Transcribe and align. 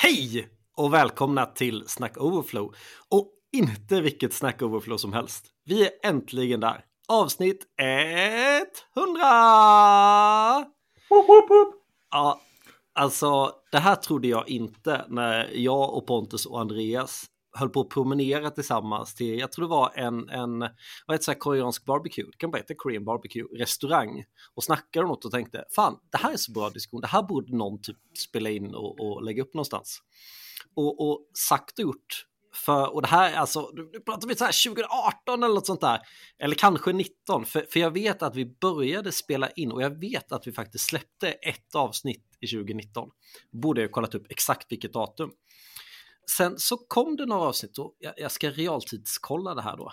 Hej 0.00 0.48
och 0.76 0.94
välkomna 0.94 1.46
till 1.46 1.84
Snack 1.86 2.16
Overflow. 2.16 2.74
Och 3.08 3.32
inte 3.52 4.00
vilket 4.00 4.32
Snack 4.32 4.62
Overflow 4.62 4.96
som 4.96 5.12
helst. 5.12 5.46
Vi 5.64 5.86
är 5.86 5.90
äntligen 6.02 6.60
där. 6.60 6.84
Avsnitt 7.08 7.66
100! 8.96 9.18
Ja, 12.10 12.40
alltså 12.94 13.52
det 13.72 13.78
här 13.78 13.94
trodde 13.94 14.28
jag 14.28 14.48
inte 14.48 15.04
när 15.08 15.50
jag 15.54 15.94
och 15.94 16.06
Pontus 16.06 16.46
och 16.46 16.60
Andreas 16.60 17.26
höll 17.58 17.68
på 17.68 17.80
att 17.80 17.88
promenera 17.88 18.50
tillsammans 18.50 19.14
till, 19.14 19.38
jag 19.38 19.52
tror 19.52 19.64
det 19.64 19.70
var 19.70 19.92
en, 19.94 20.28
en 20.28 20.58
vad 21.06 21.14
heter 21.14 21.32
det, 21.32 21.38
koreansk 21.38 21.84
barbecue, 21.84 22.24
det 22.24 22.36
kan 22.36 22.50
bara 22.50 22.58
heta 22.58 22.74
Korean 22.76 23.04
barbecue, 23.04 23.44
restaurang 23.58 24.24
och 24.54 24.64
snackade 24.64 25.04
om 25.04 25.10
något 25.10 25.24
och 25.24 25.30
tänkte, 25.30 25.64
fan, 25.74 25.98
det 26.12 26.18
här 26.18 26.32
är 26.32 26.36
så 26.36 26.52
bra 26.52 26.70
diskussion, 26.70 27.00
det 27.00 27.06
här 27.06 27.22
borde 27.22 27.56
någon 27.56 27.82
typ 27.82 27.96
spela 28.18 28.50
in 28.50 28.74
och, 28.74 29.00
och 29.00 29.22
lägga 29.22 29.42
upp 29.42 29.54
någonstans. 29.54 30.02
Och, 30.74 31.08
och 31.08 31.26
sagt 31.34 31.78
och 31.78 31.82
gjort, 31.82 32.24
för, 32.54 32.94
och 32.94 33.02
det 33.02 33.08
här, 33.08 33.34
alltså, 33.34 33.70
nu 33.74 34.00
pratar 34.00 34.28
vi 34.28 34.34
så 34.34 34.44
här 34.44 34.68
2018 34.68 35.42
eller 35.42 35.54
något 35.54 35.66
sånt 35.66 35.80
där, 35.80 36.00
eller 36.38 36.54
kanske 36.54 36.92
19, 36.92 37.44
för, 37.44 37.66
för 37.70 37.80
jag 37.80 37.90
vet 37.90 38.22
att 38.22 38.36
vi 38.36 38.46
började 38.60 39.12
spela 39.12 39.50
in 39.50 39.72
och 39.72 39.82
jag 39.82 40.00
vet 40.00 40.32
att 40.32 40.46
vi 40.46 40.52
faktiskt 40.52 40.84
släppte 40.84 41.28
ett 41.28 41.74
avsnitt 41.74 42.24
i 42.40 42.46
2019. 42.46 43.10
Borde 43.52 43.80
jag 43.80 43.92
kollat 43.92 44.14
upp 44.14 44.26
exakt 44.30 44.72
vilket 44.72 44.92
datum. 44.92 45.30
Sen 46.36 46.58
så 46.58 46.76
kom 46.76 47.16
det 47.16 47.26
några 47.26 47.42
avsnitt 47.42 47.78
och 47.78 47.96
jag, 48.16 48.32
ska 48.32 48.50
realtidskolla 48.50 49.54
det 49.54 49.62
här 49.62 49.76
då. 49.76 49.92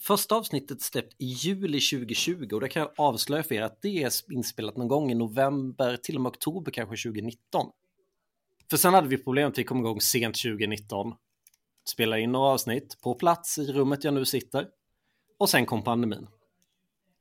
Första 0.00 0.34
avsnittet 0.34 0.82
släppt 0.82 1.14
i 1.18 1.26
juli 1.26 1.80
2020 1.80 2.48
och 2.52 2.60
det 2.60 2.68
kan 2.68 2.82
jag 2.82 2.92
avslöja 2.96 3.42
för 3.42 3.54
er 3.54 3.62
att 3.62 3.82
det 3.82 4.02
är 4.02 4.32
inspelat 4.32 4.76
någon 4.76 4.88
gång 4.88 5.10
i 5.10 5.14
november, 5.14 5.96
till 5.96 6.16
och 6.16 6.22
med 6.22 6.30
oktober 6.30 6.72
kanske 6.72 7.08
2019. 7.08 7.70
För 8.70 8.76
sen 8.76 8.94
hade 8.94 9.08
vi 9.08 9.18
problem 9.18 9.48
att 9.48 9.58
vi 9.58 9.64
kom 9.64 9.78
igång 9.78 10.00
sent 10.00 10.42
2019. 10.42 11.12
Spelade 11.88 12.22
in 12.22 12.32
några 12.32 12.48
avsnitt 12.48 13.00
på 13.02 13.14
plats 13.14 13.58
i 13.58 13.72
rummet 13.72 14.04
jag 14.04 14.14
nu 14.14 14.24
sitter. 14.24 14.66
Och 15.38 15.50
sen 15.50 15.66
kom 15.66 15.82
pandemin. 15.82 16.26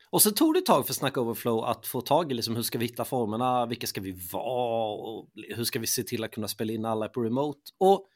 Och 0.09 0.21
så 0.21 0.31
tog 0.31 0.53
det 0.53 0.59
ett 0.59 0.65
tag 0.65 0.87
för 0.87 0.93
Snack 0.93 1.17
Overflow 1.17 1.65
att 1.65 1.87
få 1.87 2.01
tag 2.01 2.31
i 2.31 2.33
liksom 2.33 2.55
hur 2.55 2.63
ska 2.63 2.77
vi 2.77 2.85
hitta 2.85 3.05
formerna, 3.05 3.65
vilka 3.65 3.87
ska 3.87 4.01
vi 4.01 4.11
vara 4.31 4.91
och 4.91 5.29
hur 5.55 5.63
ska 5.63 5.79
vi 5.79 5.87
se 5.87 6.03
till 6.03 6.23
att 6.23 6.31
kunna 6.31 6.47
spela 6.47 6.73
in 6.73 6.85
alla 6.85 7.07
på 7.07 7.21
remote. 7.21 7.59
Och 7.77 8.07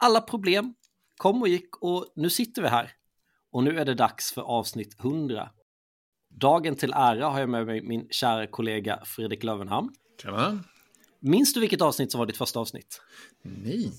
alla 0.00 0.20
problem 0.20 0.74
kom 1.16 1.42
och 1.42 1.48
gick 1.48 1.76
och 1.76 2.12
nu 2.16 2.30
sitter 2.30 2.62
vi 2.62 2.68
här. 2.68 2.92
Och 3.52 3.64
nu 3.64 3.78
är 3.78 3.84
det 3.84 3.94
dags 3.94 4.32
för 4.32 4.42
avsnitt 4.42 5.00
100. 5.00 5.50
Dagen 6.28 6.76
till 6.76 6.92
ära 6.92 7.26
har 7.26 7.40
jag 7.40 7.48
med 7.48 7.66
mig 7.66 7.82
min 7.82 8.08
kära 8.10 8.46
kollega 8.46 9.02
Fredrik 9.04 9.42
Lövenhamn. 9.42 9.94
Tjena. 10.22 10.64
Minns 11.20 11.54
du 11.54 11.60
vilket 11.60 11.80
avsnitt 11.80 12.12
som 12.12 12.18
var 12.18 12.26
ditt 12.26 12.36
första 12.36 12.60
avsnitt? 12.60 13.00
Nej. 13.42 13.92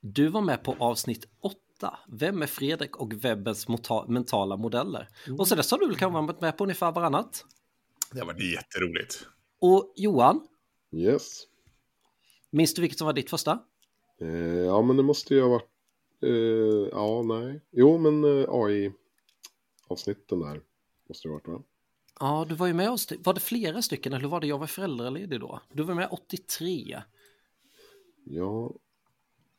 Du 0.00 0.28
var 0.28 0.40
med 0.40 0.64
på 0.64 0.76
avsnitt 0.78 1.24
8. 1.40 1.98
Vem 2.08 2.42
är 2.42 2.46
Fredrik 2.46 2.96
och 2.96 3.24
webbens 3.24 3.66
mentala 4.08 4.56
modeller? 4.56 5.08
Mm. 5.26 5.40
Och 5.40 5.48
så 5.48 5.54
dess 5.54 5.70
har 5.70 5.78
du 5.78 5.94
kanske 5.94 6.20
varit 6.20 6.40
med 6.40 6.56
på 6.56 6.64
ungefär 6.64 6.92
varannat. 6.92 7.44
Det 8.12 8.24
varit 8.24 8.52
jätteroligt. 8.52 9.26
Och 9.60 9.92
Johan? 9.96 10.48
Yes. 10.92 11.42
Minns 12.50 12.74
du 12.74 12.82
vilket 12.82 12.98
som 12.98 13.06
var 13.06 13.12
ditt 13.12 13.30
första? 13.30 13.58
Eh, 14.22 14.64
ja, 14.64 14.82
men 14.82 14.96
det 14.96 15.02
måste 15.02 15.34
ju 15.34 15.42
ha 15.42 15.48
varit... 15.48 15.68
Eh, 16.22 16.88
ja, 16.92 17.22
nej. 17.22 17.60
Jo, 17.70 17.98
men 17.98 18.24
eh, 18.24 18.44
AI-avsnitten 18.48 20.40
där 20.40 20.62
måste 21.08 21.28
det 21.28 21.32
ha 21.32 21.34
varit, 21.34 21.48
va? 21.48 21.62
Ja, 22.20 22.46
du 22.48 22.54
var 22.54 22.66
ju 22.66 22.72
med 22.72 22.90
oss. 22.90 23.12
Var 23.18 23.34
det 23.34 23.40
flera 23.40 23.82
stycken 23.82 24.12
eller 24.12 24.28
var 24.28 24.40
det 24.40 24.46
jag 24.46 24.58
var 24.58 24.66
föräldraledig 24.66 25.40
då? 25.40 25.60
Du 25.72 25.82
var 25.82 25.94
med 25.94 26.08
83. 26.10 27.02
Ja, 28.24 28.72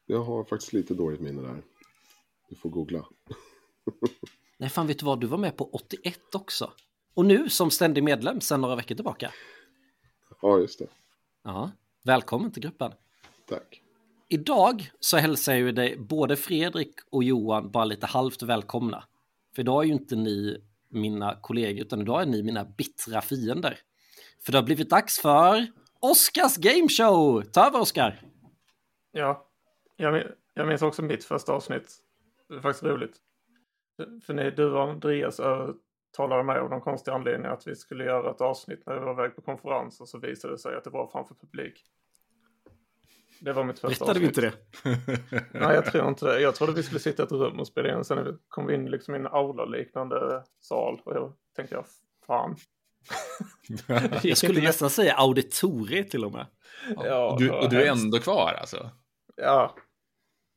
jag 0.06 0.24
har 0.24 0.44
faktiskt 0.44 0.74
lite 0.74 0.94
dåligt 0.94 1.22
minne 1.22 1.42
där. 1.42 1.64
Du 2.50 2.56
får 2.56 2.70
googla. 2.70 3.06
Nej, 4.58 4.70
fan 4.70 4.88
vet 4.88 5.00
du 5.00 5.06
vad? 5.06 5.20
Du 5.20 5.28
var 5.28 5.38
med 5.38 5.58
på 5.58 5.70
81 5.72 6.36
också. 6.36 6.72
Och 7.14 7.26
nu 7.26 7.50
som 7.50 7.72
ständig 7.72 8.04
medlem 8.04 8.42
sedan 8.42 8.62
några 8.62 8.76
veckor 8.76 8.96
tillbaka. 8.96 9.32
Ja, 10.42 10.60
just 10.60 10.80
det. 10.80 10.88
Ja, 11.44 11.72
välkommen 12.04 12.52
till 12.52 12.64
gruppen. 12.64 12.92
Tack. 13.46 13.83
Idag 14.34 14.92
så 15.00 15.18
hälsar 15.18 15.54
jag 15.54 15.62
ju 15.62 15.72
dig 15.72 15.98
både 15.98 16.36
Fredrik 16.36 16.96
och 17.12 17.24
Johan 17.24 17.72
bara 17.72 17.86
lite 17.86 18.06
halvt 18.06 18.42
välkomna. 18.42 19.04
För 19.56 19.62
idag 19.62 19.84
är 19.84 19.88
ju 19.88 19.94
inte 19.94 20.16
ni 20.16 20.64
mina 20.90 21.36
kollegor 21.42 21.82
utan 21.82 22.02
idag 22.02 22.22
är 22.22 22.26
ni 22.26 22.44
mina 22.44 22.66
bittra 22.66 23.22
fiender. 23.22 23.80
För 24.46 24.52
det 24.52 24.58
har 24.58 24.64
blivit 24.64 24.90
dags 24.90 25.22
för 25.22 25.68
Oscars 26.00 26.58
Gameshow! 26.58 27.42
Ta 27.42 27.68
över 27.68 27.82
Oskar! 27.82 28.22
Ja, 29.12 29.48
jag, 29.96 30.24
jag 30.54 30.68
minns 30.68 30.82
också 30.82 31.02
mitt 31.02 31.24
första 31.24 31.54
avsnitt. 31.54 31.96
Det 32.50 32.56
är 32.56 32.62
faktiskt 32.62 32.84
roligt. 32.84 33.18
För 34.26 34.34
ni, 34.34 34.52
du 34.52 34.72
och 34.72 34.84
Andreas 34.84 35.40
eh, 35.40 35.70
talade 36.18 36.44
mig 36.44 36.60
av 36.60 36.70
någon 36.70 36.82
konstig 36.82 37.12
anledning 37.12 37.52
att 37.52 37.68
vi 37.68 37.76
skulle 37.76 38.04
göra 38.04 38.32
ett 38.32 38.42
avsnitt 38.42 38.84
när 38.86 38.94
vi 38.94 39.00
var 39.00 39.14
iväg 39.14 39.36
på 39.36 39.42
konferens 39.42 40.02
och 40.02 40.10
så 40.10 40.20
visade 40.20 40.54
det 40.54 40.58
sig 40.58 40.76
att 40.76 40.84
det 40.84 40.90
var 40.90 41.08
framför 41.08 41.36
publik. 41.36 41.84
Det 43.44 43.54
var 43.54 43.64
mitt 43.64 43.80
första 43.80 44.06
Berättade 44.06 44.20
vi 44.20 44.26
inte 44.26 44.42
det? 44.42 44.54
Nej, 45.60 45.76
jag 45.76 45.86
tror 45.86 46.08
inte 46.08 46.26
det. 46.26 46.42
Jag 46.42 46.56
trodde 46.56 46.74
vi 46.74 46.84
skulle 46.84 47.00
sitta 47.00 47.24
i 47.24 47.26
ett 47.26 47.32
rum 47.32 47.60
och 47.60 47.68
spela 47.68 47.98
in. 47.98 48.04
Sen 48.04 48.40
kom 48.48 48.68
vi 48.68 48.74
in 48.74 48.86
liksom 48.86 49.16
i 49.16 49.18
en 49.18 49.28
aula-liknande 49.28 50.44
sal. 50.60 51.02
Och 51.06 51.16
jag 51.16 51.34
tänkte, 51.56 51.76
jag 51.76 51.86
fan. 52.28 52.56
jag 54.24 54.38
skulle 54.38 54.62
nästan 54.62 54.90
säga 54.90 55.14
auditorie 55.14 56.04
till 56.04 56.26
och 56.26 56.32
med. 56.32 56.46
Ja, 56.96 57.32
och, 57.32 57.40
du, 57.40 57.52
och 57.52 57.70
du 57.70 57.82
är 57.82 57.92
ändå 57.92 58.20
kvar 58.20 58.54
alltså? 58.60 58.90
Ja. 59.36 59.76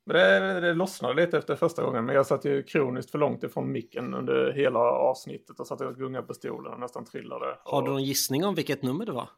Men 0.07 0.17
det, 0.17 0.61
det 0.61 0.75
lossnade 0.75 1.15
lite 1.15 1.39
efter 1.39 1.57
första 1.57 1.83
gången. 1.83 2.05
Men 2.05 2.15
jag 2.15 2.27
satt 2.27 2.45
ju 2.45 2.63
kroniskt 2.63 3.11
för 3.11 3.19
långt 3.19 3.45
ifrån 3.45 3.73
micken 3.73 4.15
under 4.15 4.53
hela 4.53 4.79
avsnittet. 4.79 5.61
Och 5.61 5.67
satt 5.67 5.81
och 5.81 5.97
gungade 5.97 6.27
på 6.27 6.35
stolen 6.35 6.73
och 6.73 6.81
nästan 6.81 7.05
trillade. 7.05 7.59
Har 7.65 7.83
du 7.83 7.89
någon 7.91 8.05
gissning 8.05 8.45
om 8.45 8.55
vilket 8.55 8.83
nummer 8.83 9.07
det 9.07 9.13
var? 9.13 9.29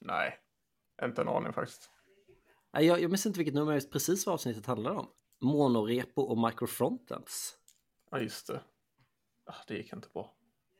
Nej, 0.00 0.38
inte 1.04 1.22
en 1.22 1.28
aning 1.28 1.52
faktiskt. 1.52 1.90
Jag, 2.72 3.00
jag 3.00 3.10
minns 3.10 3.26
inte 3.26 3.38
vilket 3.38 3.54
nummer 3.54 3.80
precis 3.80 4.26
vad 4.26 4.34
avsnittet 4.34 4.66
handlar 4.66 4.90
om. 4.90 5.06
Monorepo 5.40 6.22
och 6.22 6.38
microfrontends. 6.38 7.56
Ja, 8.10 8.18
just 8.18 8.46
det. 8.46 8.60
Ah, 9.46 9.54
det 9.66 9.74
gick 9.74 9.92
inte 9.92 10.08
bra. 10.14 10.34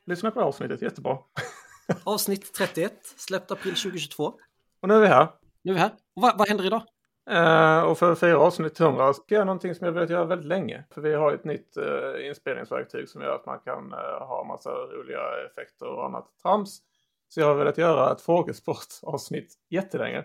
Lyssna 0.05 0.31
på 0.31 0.41
avsnittet, 0.41 0.83
jättebra. 0.83 1.19
Avsnitt 2.05 2.55
31, 2.55 2.93
släppt 3.03 3.51
april 3.51 3.75
2022. 3.75 4.35
Och 4.81 4.89
nu 4.89 4.95
är 4.95 5.01
vi 5.01 5.07
här. 5.07 5.29
Nu 5.63 5.73
är 5.73 5.75
vi 5.75 5.81
här. 5.81 5.91
Och 6.15 6.23
vad, 6.23 6.39
vad 6.39 6.49
händer 6.49 6.67
idag? 6.67 6.83
Uh, 7.31 7.81
och 7.81 7.99
för 7.99 8.15
fyra 8.15 8.39
avsnitt 8.39 8.81
100 8.81 9.13
ska 9.13 9.25
jag 9.27 9.37
göra 9.37 9.45
någonting 9.45 9.75
som 9.75 9.87
jag 9.87 9.93
velat 9.93 10.11
göra 10.11 10.25
väldigt 10.25 10.47
länge. 10.49 10.85
För 10.91 11.01
vi 11.01 11.15
har 11.15 11.33
ett 11.33 11.45
nytt 11.45 11.77
uh, 11.77 12.27
inspelningsverktyg 12.27 13.09
som 13.09 13.23
gör 13.23 13.35
att 13.35 13.47
man 13.47 13.59
kan 13.59 13.93
uh, 13.93 14.27
ha 14.27 14.45
massa 14.45 14.71
roliga 14.71 15.21
effekter 15.51 15.87
och 15.87 16.05
annat 16.05 16.29
trams. 16.43 16.83
Så 17.29 17.41
jag 17.41 17.47
har 17.47 17.55
velat 17.55 17.79
göra 17.79 18.13
ett 18.13 18.21
frågesportavsnitt 18.21 19.55
jättelänge. 19.69 20.25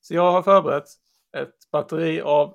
Så 0.00 0.14
jag 0.14 0.32
har 0.32 0.42
förberett 0.42 0.88
ett 1.36 1.70
batteri 1.72 2.20
av 2.20 2.54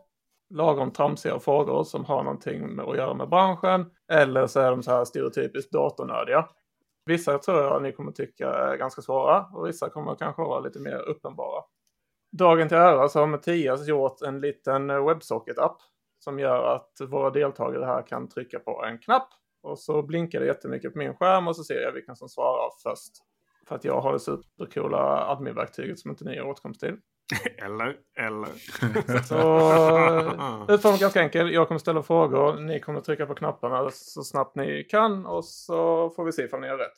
lagom 0.50 0.92
tramsiga 0.92 1.40
frågor 1.40 1.84
som 1.84 2.06
har 2.06 2.24
någonting 2.24 2.76
med 2.76 2.86
att 2.86 2.98
göra 2.98 3.14
med 3.14 3.30
branschen. 3.30 3.92
Eller 4.12 4.48
så 4.48 4.60
är 4.60 4.72
de 4.72 4.84
så 4.84 4.92
här 4.92 5.06
stereotypiskt 5.06 5.72
datornördiga. 5.72 6.48
Vissa 7.06 7.38
tror 7.38 7.62
jag 7.62 7.82
ni 7.82 7.92
kommer 7.92 8.12
tycka 8.12 8.54
är 8.54 8.78
ganska 8.78 9.02
svåra 9.02 9.46
och 9.54 9.68
vissa 9.68 9.90
kommer 9.90 10.16
kanske 10.16 10.42
vara 10.42 10.60
lite 10.60 10.80
mer 10.80 10.98
uppenbara. 10.98 11.64
Dagen 12.38 12.68
till 12.68 12.78
ära 12.78 13.10
så 13.10 13.20
har 13.20 13.28
Mattias 13.28 13.88
gjort 13.88 14.22
en 14.22 14.40
liten 14.40 14.88
WebSocket-app 14.88 15.78
som 16.20 16.40
gör 16.40 16.76
att 16.76 16.92
våra 17.10 17.30
deltagare 17.30 17.86
här 17.86 18.08
kan 18.08 18.30
trycka 18.30 18.60
på 18.60 18.84
en 18.84 19.00
knapp 19.00 19.28
och 19.64 19.80
så 19.80 20.02
blinkar 20.02 20.40
det 20.40 20.46
jättemycket 20.46 20.94
på 20.94 20.98
min 20.98 21.14
skärm 21.14 21.48
och 21.48 21.56
så 21.56 21.64
ser 21.64 21.82
jag 21.82 21.92
vilka 21.92 22.16
som 22.16 22.30
svarar 22.30 22.70
först. 22.84 23.12
För 23.68 23.76
att 23.76 23.84
jag 23.84 24.02
har 24.02 24.14
det 24.14 24.20
supercoola 24.20 25.26
admin-verktyget 25.26 26.00
som 26.00 26.12
inte 26.12 26.24
ni 26.24 26.38
har 26.38 26.46
åtkomst 26.46 26.80
till. 26.80 26.98
eller, 27.58 27.98
eller. 28.20 28.50
så 30.68 30.74
är 30.74 31.00
ganska 31.00 31.22
enkel. 31.22 31.54
Jag 31.54 31.68
kommer 31.68 31.80
ställa 31.80 32.04
frågor. 32.04 32.60
Ni 32.60 32.80
kommer 32.80 33.02
trycka 33.02 33.26
på 33.26 33.36
knapparna 33.36 33.90
så 33.92 34.24
snabbt 34.24 34.56
ni 34.56 34.84
kan 34.84 35.26
och 35.26 35.46
så 35.46 36.10
får 36.10 36.26
vi 36.26 36.32
se 36.32 36.44
ifall 36.44 36.60
ni 36.60 36.68
har 36.68 36.78
rätt. 36.78 36.98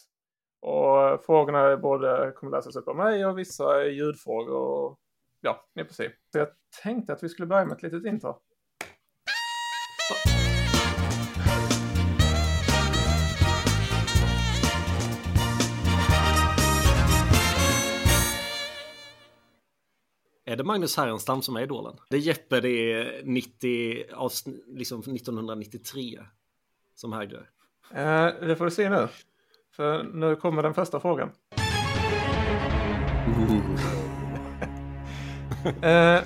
Och 0.62 1.02
eh, 1.02 1.20
frågorna 1.20 1.60
är 1.60 1.78
både 1.78 2.32
kommer 2.36 2.52
läsas 2.52 2.76
upp 2.76 2.88
av 2.88 2.96
mig 2.96 3.26
och 3.26 3.38
vissa 3.38 3.82
är 3.82 3.90
ljudfrågor. 3.90 4.56
Och, 4.56 5.00
ja, 5.42 5.66
ni 5.76 5.86
får 5.86 5.94
se. 5.94 6.12
Så 6.32 6.38
jag 6.38 6.48
tänkte 6.84 7.14
att 7.14 7.24
vi 7.24 7.30
skulle 7.30 7.46
börja 7.46 7.66
med 7.66 7.76
ett 7.76 7.84
litet 7.84 8.06
intro. 8.06 8.42
Är 20.48 20.56
det 20.56 20.64
Magnus 20.64 20.98
Härenstam 20.98 21.42
som 21.42 21.56
är 21.56 21.62
idolen? 21.62 21.98
Det 22.10 22.16
är 22.16 22.20
Jeppe, 22.22 22.60
det 22.60 22.70
är 22.70 23.22
90, 23.24 24.04
liksom 24.68 25.00
1993 25.00 26.20
som 26.96 27.14
hägrar. 27.14 27.50
Eh, 27.92 28.48
det 28.48 28.56
får 28.56 28.66
du 28.66 28.72
se 28.72 28.90
nu. 28.90 29.08
För 29.76 30.04
nu 30.04 30.36
kommer 30.36 30.64
den 30.64 30.74
första 30.74 31.00
frågan. 31.00 31.30
eh, 35.82 36.22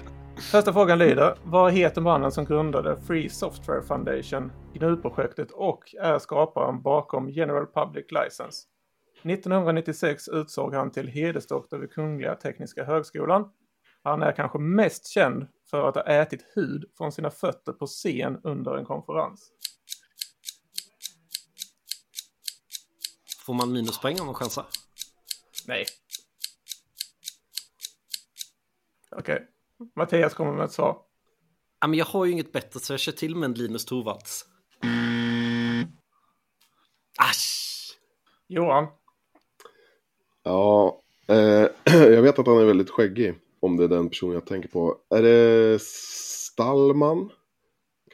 första 0.52 0.74
frågan 0.74 1.00
lyder. 1.00 1.36
Vad 1.44 1.74
heter 1.74 2.02
mannen 2.02 2.32
som 2.32 2.46
grundade 2.46 3.02
Free 3.08 3.30
Software 3.30 3.82
Foundation, 3.82 4.52
GNU-projektet 4.74 5.52
och 5.52 5.96
är 6.02 6.20
skaparen 6.20 6.82
bakom 6.82 7.30
General 7.30 7.66
Public 7.66 8.06
License? 8.12 8.68
1996 9.24 10.28
utsåg 10.28 10.74
han 10.74 10.92
till 10.92 11.08
hedersdoktor 11.08 11.78
vid 11.78 11.92
Kungliga 11.92 12.36
Tekniska 12.36 12.84
Högskolan. 12.84 13.50
Han 14.04 14.22
är 14.22 14.32
kanske 14.32 14.60
mest 14.60 15.08
känd 15.08 15.48
för 15.70 15.88
att 15.90 15.96
ha 15.96 16.04
ätit 16.04 16.46
hud 16.56 16.86
från 16.98 17.12
sina 17.12 17.32
fötter 17.32 17.74
på 17.74 17.88
scen 17.88 18.40
under 18.44 18.78
en 18.78 18.86
konferens. 18.86 19.52
Får 23.46 23.54
man 23.54 23.72
minuspoäng 23.72 24.20
om 24.20 24.26
man 24.26 24.36
chansar? 24.36 24.66
Nej. 25.68 25.86
Okej. 29.12 29.36
Okay. 29.36 29.48
Mattias 29.96 30.34
kommer 30.34 30.54
med 30.54 30.66
ett 30.66 30.72
svar. 30.72 30.98
Ja, 31.82 31.88
men 31.88 32.00
jag 32.00 32.06
har 32.06 32.26
ju 32.26 32.32
inget 32.32 32.52
bättre 32.52 32.80
så 32.80 32.94
jag 32.94 33.00
kör 33.00 33.12
till 33.12 33.36
med 33.36 33.48
en 33.48 33.54
Linus 33.54 33.86
Torvalds. 33.86 34.46
Asch! 37.18 37.98
Johan? 38.48 38.88
Ja, 40.44 41.02
eh, 41.28 41.36
jag 41.94 42.22
vet 42.22 42.40
att 42.40 42.48
han 42.48 42.58
är 42.58 42.66
väldigt 42.66 42.90
skäggig. 42.90 43.36
Om 43.60 43.78
det 43.78 43.84
är 43.84 43.88
den 43.88 44.10
person 44.10 44.34
jag 44.34 44.46
tänker 44.46 44.70
på. 44.70 44.98
Är 45.10 45.22
det 45.22 45.82
Stallman? 45.82 47.30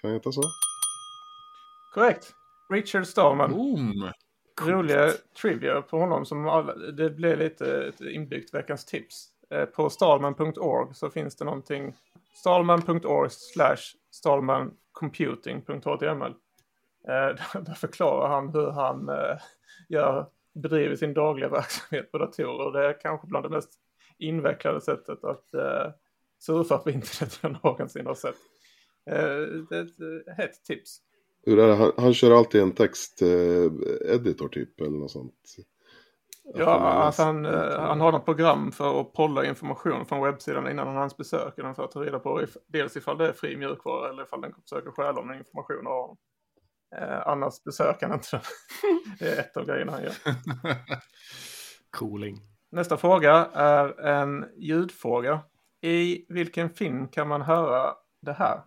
Kan 0.02 0.10
jag 0.10 0.18
heta 0.18 0.32
så? 0.32 0.42
Korrekt. 1.94 2.34
Richard 2.70 3.08
Stallman. 3.08 3.52
Boom. 3.52 4.12
Roliga 4.62 5.12
trivia 5.42 5.82
på 5.82 6.00
honom 6.00 6.26
som 6.26 6.48
alla, 6.48 6.76
det 6.76 7.10
blev 7.10 7.38
lite 7.38 7.86
ett 7.86 8.02
inbyggt 8.02 8.54
veckans 8.54 8.86
tips. 8.86 9.30
Eh, 9.50 9.66
på 9.66 9.90
stallman.org 9.90 10.94
så 10.94 11.10
finns 11.10 11.36
det 11.36 11.46
någonting. 11.46 11.96
Stallman.org 12.34 13.30
slash 13.30 13.78
stallmancomputing.html. 14.12 16.34
Eh, 17.08 17.30
där 17.62 17.74
förklarar 17.74 18.30
han 18.30 18.50
hur 18.50 18.72
han 18.72 19.10
eh, 19.10 19.38
gör, 19.90 20.26
bedriver 20.54 20.96
sin 20.96 21.14
dagliga 21.14 21.50
verksamhet 21.50 22.12
på 22.12 22.18
datorer. 22.18 22.80
Det 22.80 22.88
är 22.88 23.02
kanske 23.02 23.28
bland 23.28 23.46
det 23.46 23.50
mest 23.50 23.80
invecklade 24.20 24.82
sättet 24.82 25.24
att 25.24 25.50
uh, 25.54 25.94
surfa 26.40 26.78
på 26.78 26.90
internet 26.90 27.40
jag 27.42 27.64
någonsin 27.64 28.06
har 28.06 28.16
sett. 28.16 28.36
Uh, 29.12 29.66
det 29.70 29.78
är 29.78 29.82
ett 29.82 30.02
uh, 30.02 30.34
hett 30.38 30.64
tips. 30.64 30.98
Hur 31.46 31.60
är 31.60 31.68
det? 31.68 31.76
Han, 31.76 31.92
han 31.98 32.14
kör 32.14 32.38
alltid 32.38 32.62
en 32.62 32.72
text-editor 32.72 34.50
typ 34.50 34.82
eller 34.82 34.98
något 34.98 35.12
sånt? 35.12 35.56
Ja, 36.54 36.66
alltså 36.66 37.24
han, 37.24 37.46
han 37.46 38.02
har 38.02 38.12
något 38.12 38.26
program 38.26 38.72
för 38.72 39.02
att 39.02 39.14
polla 39.14 39.46
information 39.46 40.06
från 40.06 40.24
webbsidan 40.24 40.72
innan 40.72 40.88
han 40.88 40.96
hans 40.96 41.18
besöker 41.18 41.64
den 41.64 41.76
för 41.76 41.84
att 41.84 41.92
ta 41.92 42.04
reda 42.04 42.20
på 42.20 42.44
if, 42.44 42.58
dels 42.68 42.98
ifall 42.98 43.18
det 43.18 43.28
är 43.28 43.34
fri 43.34 43.58
mjukvara 43.58 44.10
eller 44.10 44.24
ifall 44.24 44.42
den 44.42 44.54
försöker 44.62 44.92
stjäla 44.92 45.20
om 45.20 45.34
information 45.34 45.88
av 45.88 46.02
honom. 46.02 46.18
Eh, 46.98 47.28
annars 47.28 47.64
besöker 47.64 48.08
han 48.08 48.16
inte 48.16 48.28
den. 48.32 48.42
det 49.20 49.26
är 49.26 49.40
ett 49.40 49.58
av 49.58 49.66
grejerna 49.66 49.92
han 49.92 50.04
gör. 50.04 50.14
Cooling. 51.98 52.55
Nästa 52.76 52.98
fråga 52.98 53.32
är 53.54 54.00
en 54.00 54.46
ljudfråga. 54.58 55.42
I 55.82 56.26
vilken 56.30 56.70
film 56.70 57.08
kan 57.08 57.28
man 57.28 57.42
höra 57.42 57.94
det 58.22 58.34
här? 58.34 58.62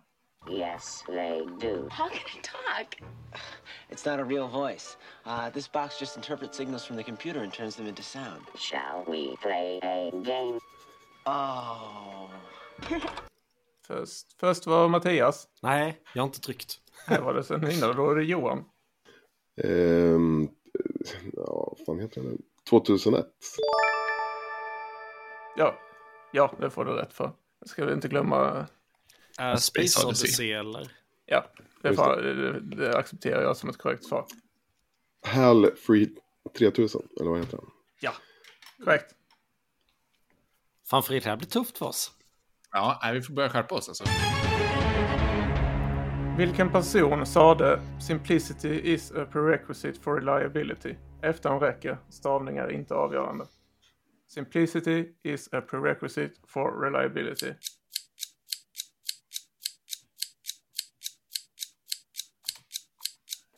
Yes, 0.51 1.03
they 1.07 1.39
do. 1.39 1.87
How 1.89 2.09
can 2.09 2.37
it 2.37 2.43
talk? 2.43 3.01
It's 3.89 4.11
not 4.11 4.19
a 4.19 4.23
real 4.29 4.47
voice. 4.47 4.97
Uh, 5.25 5.49
this 5.53 5.71
box 5.71 6.01
just 6.01 6.17
interprets 6.17 6.57
signals 6.57 6.85
from 6.85 6.97
the 6.97 7.03
computer 7.03 7.43
and 7.43 7.53
turns 7.53 7.75
them 7.75 7.87
into 7.87 8.03
sound. 8.03 8.41
Shall 8.55 9.03
we 9.07 9.35
play 9.41 9.79
a 9.83 10.11
game? 10.11 10.59
Oh. 11.25 12.29
först, 13.87 14.39
först 14.39 14.67
var 14.67 14.87
Mattias. 14.87 15.47
Nej, 15.61 16.01
jag 16.13 16.21
har 16.21 16.27
inte 16.27 16.41
tryckt. 16.41 16.79
Här 17.05 17.21
var 17.21 17.33
det 17.33 17.43
sen 17.43 17.71
innan, 17.71 17.95
då 17.95 18.11
är 18.11 18.15
det 18.15 18.23
Johan. 18.23 18.63
Um, 19.63 20.49
ja, 21.33 21.75
vad 21.77 21.85
fan 21.85 21.99
heter 21.99 22.21
den? 22.21 22.41
2001. 22.69 23.25
Ja, 25.57 25.79
ja, 26.31 26.53
det 26.59 26.69
får 26.69 26.85
du 26.85 26.91
rätt 26.91 27.13
för. 27.13 27.31
Jag 27.59 27.69
ska 27.69 27.85
vi 27.85 27.93
inte 27.93 28.07
glömma... 28.07 28.67
Uh, 29.41 29.55
Space 29.55 30.07
Odyssey 30.07 30.51
eller? 30.51 30.91
Ja, 31.25 31.45
det, 31.81 31.93
får, 31.93 32.21
det, 32.21 32.59
det, 32.59 32.97
accepterar 32.97 33.41
jag 33.41 33.57
som 33.57 33.69
ett 33.69 33.77
korrekt 33.77 34.05
svar. 34.05 34.25
HAL 35.25 35.75
Free 35.75 36.09
3000, 36.57 37.01
eller 37.19 37.29
vad 37.29 37.39
heter 37.39 37.57
den? 37.57 37.65
Ja, 38.01 38.11
korrekt. 38.83 39.15
Fan 40.89 41.03
Fredrik, 41.03 41.23
det 41.23 41.29
här 41.29 41.37
blir 41.37 41.47
tufft 41.47 41.77
för 41.77 41.85
oss. 41.85 42.11
Ja, 42.71 43.11
vi 43.13 43.21
får 43.21 43.33
börja 43.33 43.49
skärpa 43.49 43.75
oss 43.75 43.89
alltså. 43.89 44.03
Vilken 46.37 46.71
person 46.71 47.25
sade 47.25 47.81
“Simplicity 48.07 48.81
is 48.93 49.11
a 49.11 49.25
prerequisite 49.31 49.99
for 49.99 50.15
reliability”? 50.15 50.95
Efterhand 51.21 51.61
räcker, 51.61 51.97
stavning 52.09 52.57
är 52.57 52.71
inte 52.71 52.93
avgörande. 52.93 53.45
Simplicity 54.27 55.13
is 55.23 55.53
a 55.53 55.61
prerequisite 55.61 56.35
for 56.47 56.81
reliability. 56.81 57.53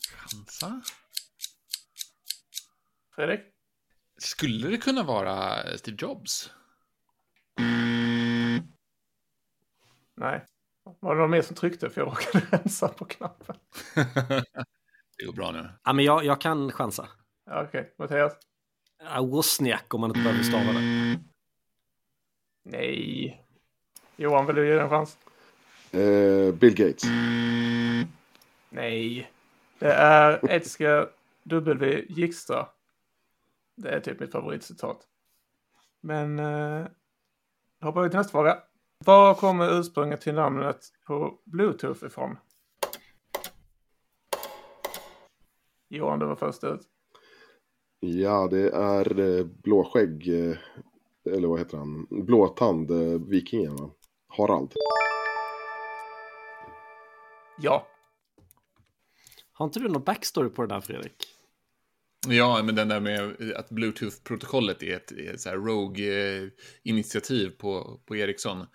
Chansa? 0.09 0.81
Fredrik? 3.15 3.39
Skulle 4.17 4.67
det 4.67 4.77
kunna 4.77 5.03
vara 5.03 5.63
Steve 5.77 5.97
Jobs? 5.99 6.51
Nej. 10.15 10.45
Var 10.99 11.15
det 11.15 11.21
någon 11.21 11.31
mer 11.31 11.41
som 11.41 11.55
tryckte? 11.55 11.89
För 11.89 12.01
jag 12.01 12.07
råkade 12.07 12.45
rensa 12.57 12.87
på 12.87 13.05
knappen. 13.05 13.55
det 15.17 15.25
går 15.25 15.33
bra 15.33 15.51
nu. 15.51 15.69
Ja, 15.83 15.93
men 15.93 16.05
jag, 16.05 16.25
jag 16.25 16.41
kan 16.41 16.71
chansa. 16.71 17.09
Okej, 17.51 17.63
okay. 17.67 17.85
Mattias? 17.97 18.33
Wozniak 19.21 19.93
om 19.93 20.01
man 20.01 20.09
inte 20.09 20.23
behöver 20.23 20.43
stava 20.43 20.73
det. 20.73 21.19
Nej. 22.63 23.45
Johan, 24.15 24.45
vill 24.45 24.55
du 24.55 24.67
ge 24.67 24.73
den 24.73 24.83
en 24.83 24.89
chans? 24.89 25.17
Uh, 25.95 26.53
Bill 26.53 26.75
Gates. 26.75 27.03
Nej. 28.69 29.31
Det 29.79 29.93
är 29.93 30.51
Edgar 30.51 31.09
W. 31.43 32.05
Jikstra. 32.09 32.67
Det 33.75 33.89
är 33.89 33.99
typ 33.99 34.19
mitt 34.19 34.31
favoritcitat. 34.31 35.07
Men 36.01 36.39
uh, 36.39 36.87
hoppar 37.81 38.01
vi 38.01 38.09
till 38.09 38.17
nästa 38.17 38.31
fråga. 38.31 38.57
Var 39.05 39.33
kommer 39.33 39.79
ursprunget 39.79 40.21
till 40.21 40.33
namnet 40.33 40.85
på 41.07 41.39
Bluetooth 41.45 42.05
ifrån? 42.05 42.37
Johan, 45.89 46.19
du 46.19 46.25
var 46.25 46.35
först 46.35 46.63
ut. 46.63 46.81
Ja, 48.03 48.47
det 48.47 48.69
är 48.69 49.19
eh, 49.19 49.45
Blåskägg, 49.45 50.27
eh, 50.27 50.57
eller 51.25 51.47
vad 51.47 51.59
heter 51.59 51.77
han? 51.77 52.07
Blåtand, 52.09 52.91
eh, 52.91 53.21
vikingen 53.29 53.75
va? 53.75 53.91
Harald. 54.27 54.73
Ja. 57.61 57.87
Har 59.51 59.65
inte 59.65 59.79
du 59.79 59.87
någon 59.87 60.03
backstory 60.03 60.49
på 60.49 60.61
det 60.61 60.67
där 60.67 60.81
Fredrik? 60.81 61.27
Ja, 62.27 62.63
men 62.63 62.75
den 62.75 62.87
där 62.87 62.99
med 62.99 63.51
att 63.55 63.69
Bluetooth-protokollet 63.69 64.83
är 64.83 64.95
ett, 64.95 65.11
ett 65.11 65.41
så 65.41 65.49
här 65.49 65.57
Rogue-initiativ 65.57 67.49
på, 67.49 68.01
på 68.05 68.15
Ericsson. 68.15 68.65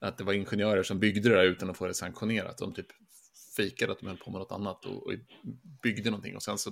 Att 0.00 0.18
det 0.18 0.24
var 0.24 0.32
ingenjörer 0.32 0.82
som 0.82 0.98
byggde 0.98 1.28
det 1.28 1.34
där 1.34 1.44
utan 1.44 1.70
att 1.70 1.76
få 1.76 1.86
det 1.86 1.94
sanktionerat. 1.94 2.58
De 2.58 2.74
typ 2.74 2.86
fejkade 3.56 3.92
att 3.92 3.98
de 3.98 4.06
höll 4.06 4.16
på 4.16 4.30
med 4.30 4.38
något 4.38 4.52
annat 4.52 4.84
och, 4.84 5.06
och 5.06 5.12
byggde 5.82 6.10
någonting. 6.10 6.36
Och 6.36 6.42
sen 6.42 6.58
så 6.58 6.70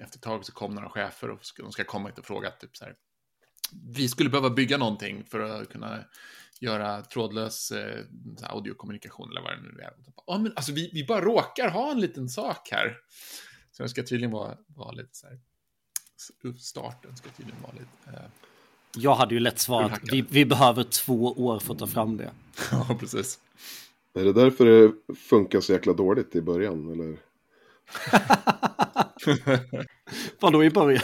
efter 0.00 0.18
ett 0.18 0.22
tag 0.22 0.46
så 0.46 0.52
kom 0.52 0.74
några 0.74 0.90
chefer 0.90 1.30
och 1.30 1.40
de 1.56 1.72
ska 1.72 1.84
komma 1.84 2.08
hit 2.08 2.18
och 2.18 2.26
fråga 2.26 2.50
typ 2.50 2.76
så 2.76 2.84
här. 2.84 2.94
Vi 3.96 4.08
skulle 4.08 4.30
behöva 4.30 4.50
bygga 4.50 4.78
någonting 4.78 5.24
för 5.24 5.40
att 5.40 5.68
kunna 5.68 6.04
göra 6.60 7.02
trådlös 7.02 7.70
eh, 7.70 8.04
audiokommunikation 8.42 9.30
eller 9.30 9.40
vad 9.40 9.52
det 9.52 9.62
nu 9.62 9.80
är. 9.82 9.92
Ja, 10.26 10.38
men 10.38 10.52
alltså 10.56 10.72
vi, 10.72 10.90
vi 10.92 11.04
bara 11.04 11.20
råkar 11.20 11.70
ha 11.70 11.90
en 11.90 12.00
liten 12.00 12.28
sak 12.28 12.68
här. 12.72 12.96
Så 13.70 13.82
det 13.82 13.88
ska 13.88 14.02
tydligen 14.02 14.30
vara, 14.30 14.56
vara 14.66 14.92
lite 14.92 15.16
så 15.16 15.26
här. 15.26 15.38
Starten 16.58 17.16
ska 17.16 17.30
tydligen 17.30 17.62
vara 17.62 17.72
lite. 17.72 18.18
Eh, 18.18 18.30
jag 18.96 19.14
hade 19.14 19.34
ju 19.34 19.40
lätt 19.40 19.58
svarat 19.58 20.00
vi, 20.02 20.22
vi 20.30 20.44
behöver 20.44 20.82
två 20.82 21.32
år 21.32 21.58
för 21.58 21.72
att 21.72 21.78
ta 21.78 21.86
fram 21.86 22.16
det. 22.16 22.30
ja, 22.70 22.96
precis. 23.00 23.38
Är 24.14 24.24
det 24.24 24.32
därför 24.32 24.64
det 24.66 25.14
funkar 25.14 25.60
så 25.60 25.72
jäkla 25.72 25.92
dåligt 25.92 26.36
i 26.36 26.42
början 26.42 26.92
eller? 26.92 27.16
Vadå 30.40 30.64
i 30.64 30.70
början? 30.70 31.02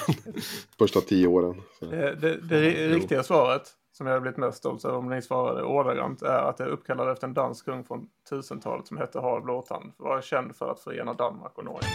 Första 0.79 1.01
tio 1.01 1.27
åren. 1.27 1.63
Det, 1.81 2.15
det, 2.15 2.37
det 2.37 2.89
riktiga 2.89 3.23
svaret, 3.23 3.63
som 3.93 4.07
jag 4.07 4.15
har 4.15 4.21
blivit 4.21 4.39
mest 4.39 4.59
stolt 4.59 4.85
över 4.85 4.99
om 4.99 5.09
ni 5.09 5.23
svarade 5.23 5.63
ordagrant, 5.63 6.23
är 6.23 6.49
att 6.49 6.57
det 6.57 6.65
är 6.65 6.69
uppkallad 6.69 7.11
efter 7.11 7.27
en 7.27 7.35
dansk 7.35 7.65
kung 7.65 7.85
från 7.85 8.09
1000-talet 8.31 8.87
som 8.87 8.97
hette 8.97 9.21
Harald 9.21 9.45
Blåtand. 9.45 9.93
Var 9.97 10.21
känd 10.21 10.57
för 10.57 10.71
att 10.71 10.81
förena 10.81 11.13
Danmark 11.13 11.59
och 11.59 11.65
Norge. 11.65 11.89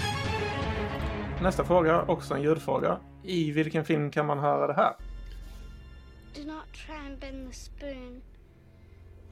Nästa 1.42 1.64
fråga, 1.64 2.02
också 2.02 2.34
en 2.34 2.42
ljudfråga. 2.42 3.00
I 3.24 3.52
vilken 3.52 3.86
film 3.86 4.12
kan 4.12 4.26
man 4.26 4.40
höra 4.40 4.68
det 4.68 4.74
här? 4.74 4.94
Do 6.36 6.44
not 6.44 6.74
try 6.74 6.96
and 6.96 7.20
bend 7.20 7.50
the 7.50 7.56
spoon. 7.56 8.22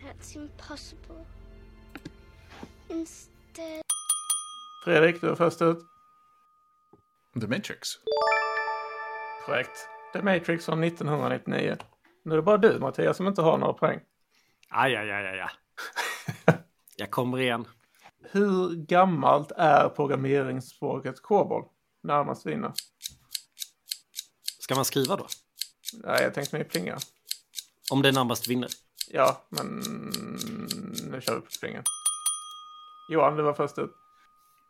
That's 0.01 0.36
impossible. 0.36 1.25
Instead, 2.89 3.88
Fredrik, 4.84 5.22
du 5.22 5.30
är 5.30 5.36
först 5.36 5.62
ut. 5.62 5.80
The 7.42 7.48
Matrix. 7.48 7.90
Korrekt. 9.46 9.88
The 10.14 10.22
Matrix 10.22 10.66
från 10.66 10.84
1999. 10.84 11.78
Nu 12.26 12.34
är 12.34 12.36
det 12.36 12.42
bara 12.42 12.58
du, 12.58 12.80
Mattias, 12.80 13.18
som 13.18 13.28
inte 13.28 13.42
har 13.42 13.58
några 13.58 13.74
poäng. 13.74 14.00
Aj, 14.70 14.96
aj, 14.96 15.12
aj, 15.12 15.40
aj. 15.40 15.50
Jag 16.98 17.12
kommer 17.12 17.40
igen. 17.40 17.68
Hur 18.32 18.76
gammalt 18.76 19.52
är 19.52 19.90
programmeringsspråket 19.90 21.22
COBOL? 21.22 21.66
Närmast 22.04 22.46
vinner. 22.46 22.74
Ska 24.60 24.76
man 24.76 24.86
skriva 24.86 25.16
då? 25.16 25.28
Nej, 25.94 26.24
jag 26.24 26.34
tänkte 26.34 26.56
mig 26.56 26.66
plinga. 26.66 26.98
Om 27.92 28.02
det 28.02 28.12
närmast 28.12 28.48
vinner. 28.48 28.70
Ja, 29.12 29.48
men 29.50 29.68
nu 31.12 31.22
kör 31.22 31.36
vi 31.36 31.42
på 31.42 31.48
plingen. 31.60 31.84
Johan, 33.10 33.36
du 33.36 33.44
var 33.44 33.54
först 33.54 33.78
ut. 33.78 33.92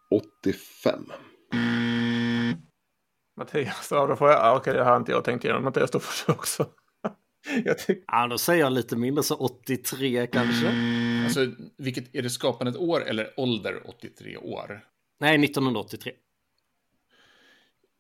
85. 0.10 1.06
Mattias, 3.38 3.88
ja 3.92 4.08
då 4.08 4.16
får 4.16 4.30
jag... 4.30 4.38
ja, 4.40 4.58
Okej, 4.58 4.74
det 4.74 4.84
har 4.84 4.98
inte 4.98 5.12
jag 5.12 5.24
tänkt 5.24 5.44
igenom. 5.44 5.64
Mattias, 5.64 5.92
då 5.92 6.00
får 6.00 6.28
du 6.34 6.38
också. 6.40 6.68
jag 7.66 7.78
tycker... 7.78 8.04
Ja, 8.08 8.28
då 8.28 8.38
säger 8.38 8.64
jag 8.64 8.74
lite 8.74 8.96
mindre, 8.96 9.24
så 9.24 9.36
83 9.36 10.28
kanske. 10.28 10.68
Alltså, 11.24 11.48
vilket, 11.78 12.16
är 12.16 12.22
det 12.22 12.30
skapandet 12.30 12.76
år 12.78 13.02
eller 13.02 13.34
ålder 13.38 13.82
83 13.90 14.38
år? 14.38 14.86
Nej, 15.20 15.46
1983. 15.46 16.12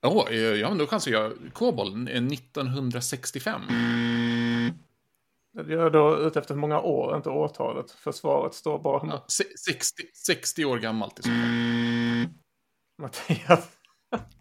Ja, 0.01 0.27
eh, 0.29 0.37
ja 0.37 0.69
men 0.69 0.77
då 0.77 0.87
chansar 0.87 1.11
jag 1.11 1.33
Kobol 1.53 2.07
eh, 2.07 2.23
1965. 2.25 3.61
Jag 5.51 5.71
är 5.85 5.89
då 5.89 6.17
ute 6.17 6.39
efter 6.39 6.55
många 6.55 6.79
år, 6.81 7.15
inte 7.15 7.29
årtalet. 7.29 7.91
Försvaret 7.91 8.53
står 8.53 8.79
bara... 8.79 9.07
Ja, 9.07 9.25
se- 9.27 9.57
60, 9.73 10.03
60 10.13 10.65
år 10.65 10.77
gammalt 10.77 11.19
i 11.19 11.21
så 11.23 11.29
fall. 11.29 11.78
Mattias. 12.99 13.67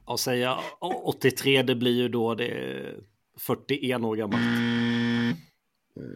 Och 0.04 0.20
säga 0.20 0.58
83, 1.04 1.62
det 1.62 1.74
blir 1.74 1.92
ju 2.02 2.08
då 2.08 2.34
det 2.34 2.46
är 2.48 2.94
41 3.38 4.00
år 4.00 4.16
gammalt. 4.16 4.42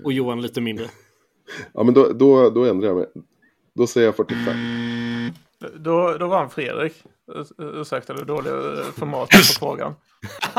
Och 0.05 0.13
Johan 0.13 0.43
lite 0.43 0.61
mindre. 0.61 0.87
Ja, 1.75 1.83
men 1.83 1.95
då, 1.95 2.13
då, 2.13 2.51
då 2.51 2.65
ändrar 2.65 2.89
jag 2.89 2.97
mig. 2.97 3.07
Då 3.75 3.87
säger 3.87 4.07
jag 4.09 4.17
45. 4.17 4.55
Då, 5.77 6.19
då 6.19 6.27
vann 6.27 6.51
Fredrik. 6.51 7.05
Urs- 7.27 7.81
Ursäkta 7.81 8.15
det 8.15 8.25
dåliga 8.25 8.55
eh, 8.55 8.85
formatet 8.85 9.39
på 9.39 9.59
frågan. 9.59 9.95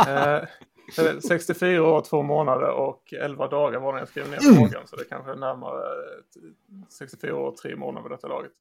Eh, 0.08 1.20
64 1.28 1.84
år, 1.84 2.02
2 2.02 2.24
månader 2.24 2.70
och 2.70 3.14
11 3.14 3.48
dagar 3.48 3.80
var 3.80 3.92
när 3.94 4.00
jag 4.00 4.08
skrev 4.08 4.30
ner 4.30 4.38
frågan. 4.38 4.88
Så 4.88 4.96
det 4.96 5.04
kanske 5.10 5.32
är 5.32 5.36
närmare 5.36 5.84
eh, 5.84 6.88
64 6.90 7.36
år 7.36 7.48
och 7.48 7.58
3 7.58 7.76
månader 7.76 8.10
vid 8.10 8.18
detta 8.18 8.28
laget. 8.28 8.52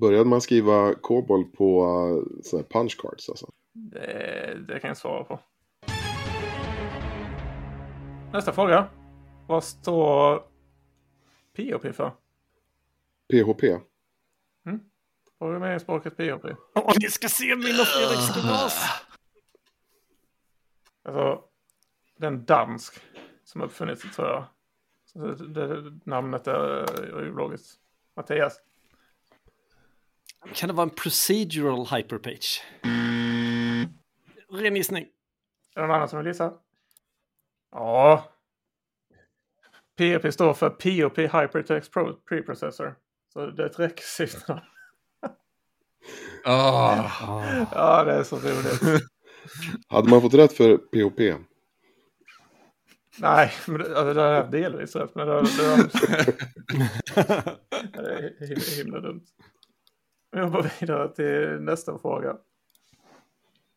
Började 0.00 0.24
man 0.24 0.40
skriva 0.40 0.94
COBOL 0.94 1.44
på 1.44 1.84
uh, 1.84 2.42
såna 2.42 2.62
här 2.62 2.68
punch 2.68 2.96
cards 3.00 3.28
alltså? 3.28 3.52
Det, 3.72 4.58
det 4.68 4.80
kan 4.80 4.88
jag 4.88 4.96
svara 4.96 5.24
på. 5.24 5.40
Nästa 8.32 8.52
fråga. 8.52 8.88
Vad 9.46 9.64
står 9.64 10.42
POP 11.56 11.94
för? 11.96 12.12
PHP? 13.32 13.62
Programmeringsspråket 15.38 16.16
POP. 16.16 16.44
Åh, 16.74 16.92
ni 17.00 17.10
ska 17.10 17.28
se 17.28 17.56
min 17.56 17.80
och 17.80 17.86
Fredriks 17.86 18.34
grimas! 18.34 19.04
Alltså, 21.02 21.44
den 22.16 22.44
dansk 22.44 23.00
som 23.44 23.62
uppfunnits 23.62 24.16
tror 24.16 24.28
jag. 24.28 24.44
Så 25.04 25.18
det, 25.18 25.66
det, 25.66 25.98
namnet 26.04 26.46
är 26.46 27.22
ju 27.24 27.36
logiskt. 27.36 27.80
Mattias. 28.16 28.60
Kan 30.54 30.68
det 30.68 30.74
vara 30.74 30.88
en 30.88 30.94
procedural 30.94 31.86
hyperpage? 31.86 32.62
Ren 34.52 34.76
gissning. 34.76 35.06
Är 35.74 35.80
det 35.80 35.86
någon 35.86 35.96
annan 35.96 36.08
som 36.08 36.18
vill 36.18 36.26
gissa? 36.26 36.52
Ja. 37.72 38.28
POP 39.98 40.32
står 40.32 40.54
för 40.54 40.70
POP 40.70 41.18
Hypertext 41.18 41.92
Pro 41.92 42.12
Preprocessor. 42.28 42.94
Så 43.32 43.46
det 43.46 43.62
är 43.62 43.66
ett 43.66 44.48
namn. 44.48 44.60
Ah, 46.44 47.10
Ja, 47.72 48.04
det 48.04 48.12
är 48.12 48.22
så 48.22 48.36
roligt. 48.36 49.02
Hade 49.88 50.08
man 50.10 50.20
fått 50.20 50.34
rätt 50.34 50.52
för 50.52 50.76
PHP? 50.76 51.34
Nej, 53.18 53.52
men 53.66 53.78
det, 53.78 53.98
alltså, 53.98 54.14
det 54.14 54.22
är 54.22 54.44
delvis 54.50 54.96
rätt. 54.96 55.14
Men 55.14 55.26
det, 55.26 55.42
det, 55.42 55.46
det 57.92 58.44
är 58.44 58.76
himla 58.76 59.00
dumt. 59.00 59.24
Vi 60.30 60.40
hoppar 60.40 60.72
vidare 60.80 61.14
till 61.14 61.60
nästa 61.64 61.98
fråga. 61.98 62.36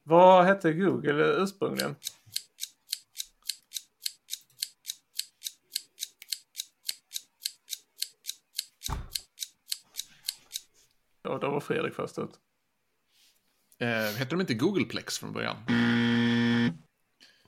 Vad 0.03 0.45
hette 0.45 0.73
Google 0.73 1.23
ursprungligen? 1.43 1.95
Ja, 11.23 11.37
då 11.41 11.49
var 11.49 11.59
Fredrik 11.59 11.93
först 11.93 12.19
ut. 12.19 12.39
eh, 13.77 14.17
hette 14.17 14.29
de 14.35 14.41
inte 14.41 14.53
Googleplex 14.53 15.19
från 15.19 15.33
början? 15.33 15.55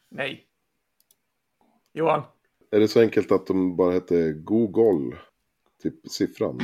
Nej. 0.09 0.47
Johan. 1.93 2.23
Är 2.71 2.79
det 2.79 2.87
så 2.87 3.01
enkelt 3.01 3.31
att 3.31 3.47
de 3.47 3.75
bara 3.75 3.91
hette 3.93 4.31
Google? 4.33 5.17
Typ 5.83 6.07
siffran? 6.11 6.59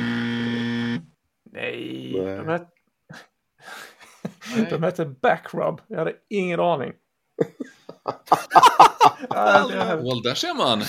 Nej. 1.52 2.12
Nej. 2.20 2.36
De, 2.36 2.48
hette... 2.48 2.70
de 4.70 4.82
hette 4.82 5.04
Backrub. 5.06 5.80
Jag 5.86 5.98
hade 5.98 6.14
ingen 6.28 6.60
aning. 6.60 6.92
ja, 9.28 9.68
det, 9.68 10.28
där 10.28 10.34
ser 10.34 10.54
man. 10.54 10.82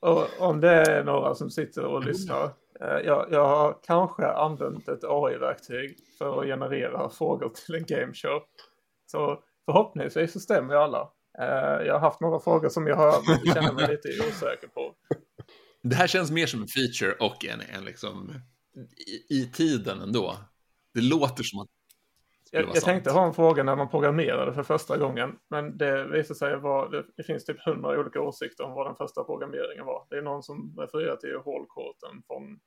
och 0.00 0.48
om 0.48 0.60
det 0.60 0.70
är 0.70 1.04
några 1.04 1.34
som 1.34 1.50
sitter 1.50 1.84
och 1.84 2.04
lyssnar. 2.04 2.44
eh, 2.80 2.98
Jag, 3.04 3.26
jag 3.30 3.46
har 3.48 3.78
kanske 3.86 4.26
använt 4.26 4.88
ett 4.88 5.04
AI-verktyg 5.04 5.96
för 6.18 6.40
att 6.40 6.46
generera 6.46 7.10
frågor 7.10 7.48
till 7.48 7.74
en 7.74 7.84
gameshow. 7.84 8.40
Så 9.06 9.42
förhoppningsvis 9.64 10.32
så 10.32 10.40
stämmer 10.40 10.74
alla. 10.74 11.08
Eh, 11.38 11.86
Jag 11.86 11.92
har 11.94 12.00
haft 12.00 12.20
några 12.20 12.40
frågor 12.40 12.68
som 12.68 12.86
jag 12.86 12.96
har, 12.96 13.12
känner 13.54 13.72
mig 13.72 13.88
lite 13.88 14.08
osäker 14.28 14.68
på. 14.68 14.94
Det 15.82 15.94
här 15.96 16.06
känns 16.06 16.30
mer 16.30 16.46
som 16.46 16.62
en 16.62 16.68
feature 16.68 17.16
och 17.20 17.44
en, 17.44 17.60
en 17.78 17.84
liksom 17.84 18.34
i, 19.06 19.40
i 19.40 19.50
tiden 19.52 20.00
ändå. 20.00 20.36
Det 20.94 21.00
låter 21.00 21.42
som 21.42 21.60
att 21.60 21.68
Jag, 22.50 22.68
jag 22.74 22.84
tänkte 22.84 23.10
ha 23.10 23.26
en 23.26 23.34
fråga 23.34 23.62
när 23.62 23.76
man 23.76 23.88
programmerade 23.88 24.54
för 24.54 24.62
första 24.62 24.96
gången. 24.96 25.38
Men 25.50 25.78
det 25.78 26.04
visade 26.04 26.38
sig 26.38 26.56
vara, 26.56 27.02
det, 27.16 27.22
finns 27.22 27.44
typ 27.44 27.64
hundra 27.64 28.00
olika 28.00 28.20
åsikter 28.20 28.64
om 28.64 28.72
vad 28.72 28.86
den 28.86 28.96
första 28.96 29.24
programmeringen 29.24 29.86
var. 29.86 30.06
Det 30.10 30.16
är 30.16 30.22
någon 30.22 30.42
som 30.42 30.74
refererar 30.78 31.16
till 31.16 31.36
hålkorten 31.44 32.22
från 32.26 32.60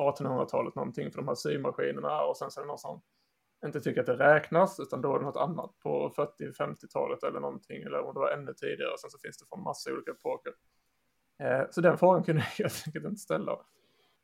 1800-talet 0.00 0.74
någonting 0.74 1.10
för 1.10 1.18
de 1.18 1.28
här 1.28 1.34
symaskinerna. 1.34 2.22
Och 2.22 2.36
sen 2.36 2.50
så 2.50 2.60
är 2.60 2.64
det 2.64 2.68
någon 2.68 2.78
som 2.78 3.02
inte 3.66 3.80
tycker 3.80 4.00
att 4.00 4.06
det 4.06 4.18
räknas 4.18 4.80
utan 4.80 5.00
då 5.00 5.14
är 5.14 5.18
det 5.18 5.24
något 5.24 5.36
annat 5.36 5.78
på 5.82 6.12
40-50-talet 6.16 7.22
eller 7.22 7.40
någonting. 7.40 7.82
Eller 7.82 8.00
om 8.00 8.14
det 8.14 8.20
var 8.20 8.30
ännu 8.30 8.54
tidigare. 8.54 8.92
Och 8.92 9.00
sen 9.00 9.10
så 9.10 9.18
finns 9.18 9.38
det 9.38 9.44
från 9.48 9.62
massa 9.62 9.92
olika 9.92 10.10
epoker. 10.10 10.52
Eh, 11.42 11.70
så 11.70 11.80
den 11.80 11.98
frågan 11.98 12.24
kunde 12.24 12.42
jag 12.42 12.64
helt 12.64 12.82
enkelt 12.86 13.04
inte 13.04 13.20
ställa. 13.20 13.58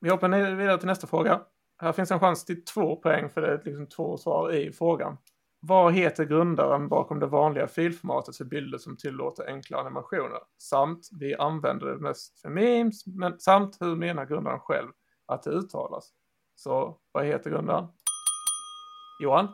Vi 0.01 0.11
hoppar 0.11 0.57
vidare 0.57 0.79
till 0.79 0.87
nästa 0.87 1.07
fråga. 1.07 1.41
Här 1.79 1.93
finns 1.93 2.11
en 2.11 2.21
chans 2.21 2.45
till 2.45 2.65
två 2.65 2.97
poäng 2.97 3.29
för 3.29 3.41
det 3.41 3.49
är 3.49 3.63
liksom 3.65 3.87
två 3.87 4.17
svar 4.17 4.53
i 4.53 4.73
frågan. 4.73 5.17
Vad 5.61 5.95
heter 5.95 6.25
grundaren 6.25 6.89
bakom 6.89 7.21
det 7.21 7.27
vanliga 7.27 7.67
filformatet 7.67 8.37
för 8.37 8.45
bilder 8.45 8.79
som 8.79 8.97
tillåter 8.97 9.47
enkla 9.47 9.79
animationer? 9.79 10.39
Samt, 10.59 11.09
vi 11.21 11.35
använder 11.35 11.87
det 11.87 11.99
mest 11.99 12.41
för 12.41 12.49
memes, 12.49 13.07
men 13.07 13.39
samt 13.39 13.77
hur 13.81 13.97
menar 13.97 14.27
grundaren 14.27 14.61
själv 14.61 14.89
att 15.27 15.43
det 15.43 15.51
uttalas? 15.51 16.13
Så 16.55 16.99
vad 17.13 17.25
heter 17.25 17.51
grundaren? 17.51 17.87
Johan? 19.23 19.49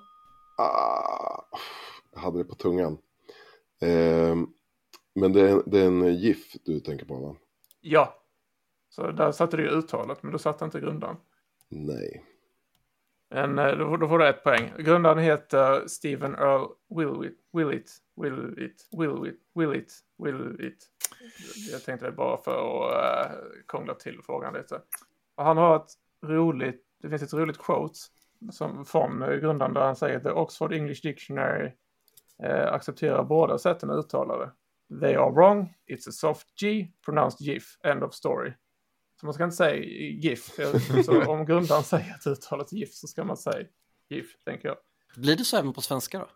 Ah, 0.59 1.43
jag 2.13 2.21
hade 2.21 2.39
det 2.39 2.45
på 2.45 2.55
tungan. 2.55 2.99
Ehm, 3.81 4.47
men 5.15 5.33
det 5.33 5.51
är, 5.51 5.63
det 5.67 5.81
är 5.81 5.87
en 5.87 6.15
GIF 6.15 6.53
du 6.65 6.81
tänker 6.81 7.07
på 7.07 7.17
va? 7.17 7.37
Ja. 7.81 8.15
Så 8.89 9.11
där 9.11 9.33
satte 9.33 9.57
du 9.57 9.63
ju 9.63 9.69
uttalet, 9.69 10.23
men 10.23 10.33
du 10.33 10.39
satte 10.39 10.65
inte 10.65 10.81
grundaren. 10.81 11.17
Nej. 11.73 12.25
Men 13.31 13.59
eh, 13.59 13.77
då, 13.77 13.97
då 13.97 14.09
får 14.09 14.19
du 14.19 14.29
ett 14.29 14.45
poäng. 14.45 14.73
Grundaren 14.79 15.19
heter 15.19 15.87
Stephen 15.87 16.35
Earl 16.35 16.69
Willit. 16.89 17.39
Willit. 17.53 17.91
Willit. 18.17 18.89
Willit. 18.99 19.41
Willit. 19.55 19.93
Willit. 20.19 20.87
Jag 21.73 21.85
tänkte 21.85 22.07
det 22.07 22.13
bara 22.13 22.37
för 22.37 22.53
att 22.53 23.31
uh, 23.31 23.39
krångla 23.69 23.95
till 23.95 24.21
frågan 24.23 24.55
lite. 24.55 24.81
Och 25.37 25.45
han 25.45 25.57
har 25.57 25.77
ett 25.77 25.93
roligt, 26.27 26.83
det 27.03 27.09
finns 27.09 27.23
ett 27.23 27.35
roligt 27.35 27.59
quote 27.59 27.95
som, 28.51 28.85
från 28.85 29.23
eh, 29.23 29.37
grundaren 29.37 29.75
där 29.75 29.81
han 29.81 29.97
säger 29.97 30.21
The 30.21 30.31
Oxford 30.31 30.73
English 30.73 31.03
Dictionary 31.03 31.71
uh, 32.45 32.73
accepterar 32.73 33.25
båda 33.25 33.59
sätten 33.59 33.91
att 33.91 34.05
uttala 34.05 34.37
det. 34.37 34.53
They 35.01 35.15
are 35.15 35.31
wrong, 35.31 35.75
it's 35.91 36.09
a 36.09 36.13
soft 36.13 36.47
G, 36.61 36.89
pronounced 37.05 37.47
GIF, 37.47 37.65
end 37.85 38.03
of 38.03 38.15
story. 38.15 38.53
Så 39.23 39.27
man 39.27 39.35
ska 39.35 39.45
inte 39.45 39.57
säga 39.57 39.77
GIF. 40.13 40.51
Så 41.05 41.25
om 41.25 41.45
grundaren 41.47 41.83
säger 41.83 42.15
att 42.15 42.27
uttalet 42.27 42.73
GIF 42.73 42.95
så 42.95 43.07
ska 43.07 43.25
man 43.25 43.37
säga 43.37 43.67
GIF, 44.09 44.45
tänker 44.45 44.69
jag. 44.69 44.77
Blir 45.17 45.37
det 45.37 45.45
så 45.45 45.57
även 45.57 45.73
på 45.73 45.81
svenska 45.81 46.19
då? 46.19 46.29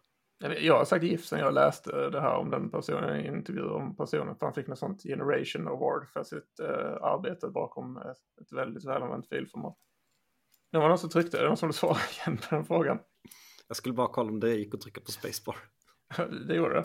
Jag 0.60 0.78
har 0.78 0.84
sagt 0.84 1.04
GIF 1.04 1.24
sen 1.24 1.38
jag 1.38 1.54
läste 1.54 2.08
det 2.10 2.20
här 2.20 2.34
om 2.36 2.50
den 2.50 2.70
personen, 2.70 3.20
i 3.20 3.26
intervjuer 3.28 3.72
om 3.72 3.96
personen. 3.96 4.36
För 4.36 4.46
han 4.46 4.54
fick 4.54 4.66
något 4.66 4.78
sånt 4.78 5.02
Generation 5.02 5.68
Award 5.68 6.08
för 6.08 6.24
sitt 6.24 6.60
eh, 6.60 7.02
arbete 7.02 7.48
bakom 7.48 7.96
ett, 7.96 8.42
ett 8.42 8.52
väldigt 8.52 8.84
välanvänt 8.84 9.28
filformat. 9.28 9.76
Nu 10.72 10.78
var 10.78 10.84
det 10.84 10.88
någon 10.88 10.98
som 10.98 11.10
tryckte, 11.10 11.38
är 11.38 11.42
det 11.42 11.48
någon 11.48 11.56
som 11.56 11.68
vill 11.68 11.76
svara 11.76 11.98
igen 12.20 12.38
på 12.38 12.54
den 12.54 12.64
frågan? 12.64 12.98
Jag 13.68 13.76
skulle 13.76 13.94
bara 13.94 14.08
kolla 14.08 14.30
om 14.30 14.40
det 14.40 14.54
gick 14.54 14.74
att 14.74 14.80
trycka 14.80 15.00
på 15.00 15.10
spacebar. 15.10 15.56
Det 16.48 16.54
gjorde 16.54 16.74
det. 16.74 16.84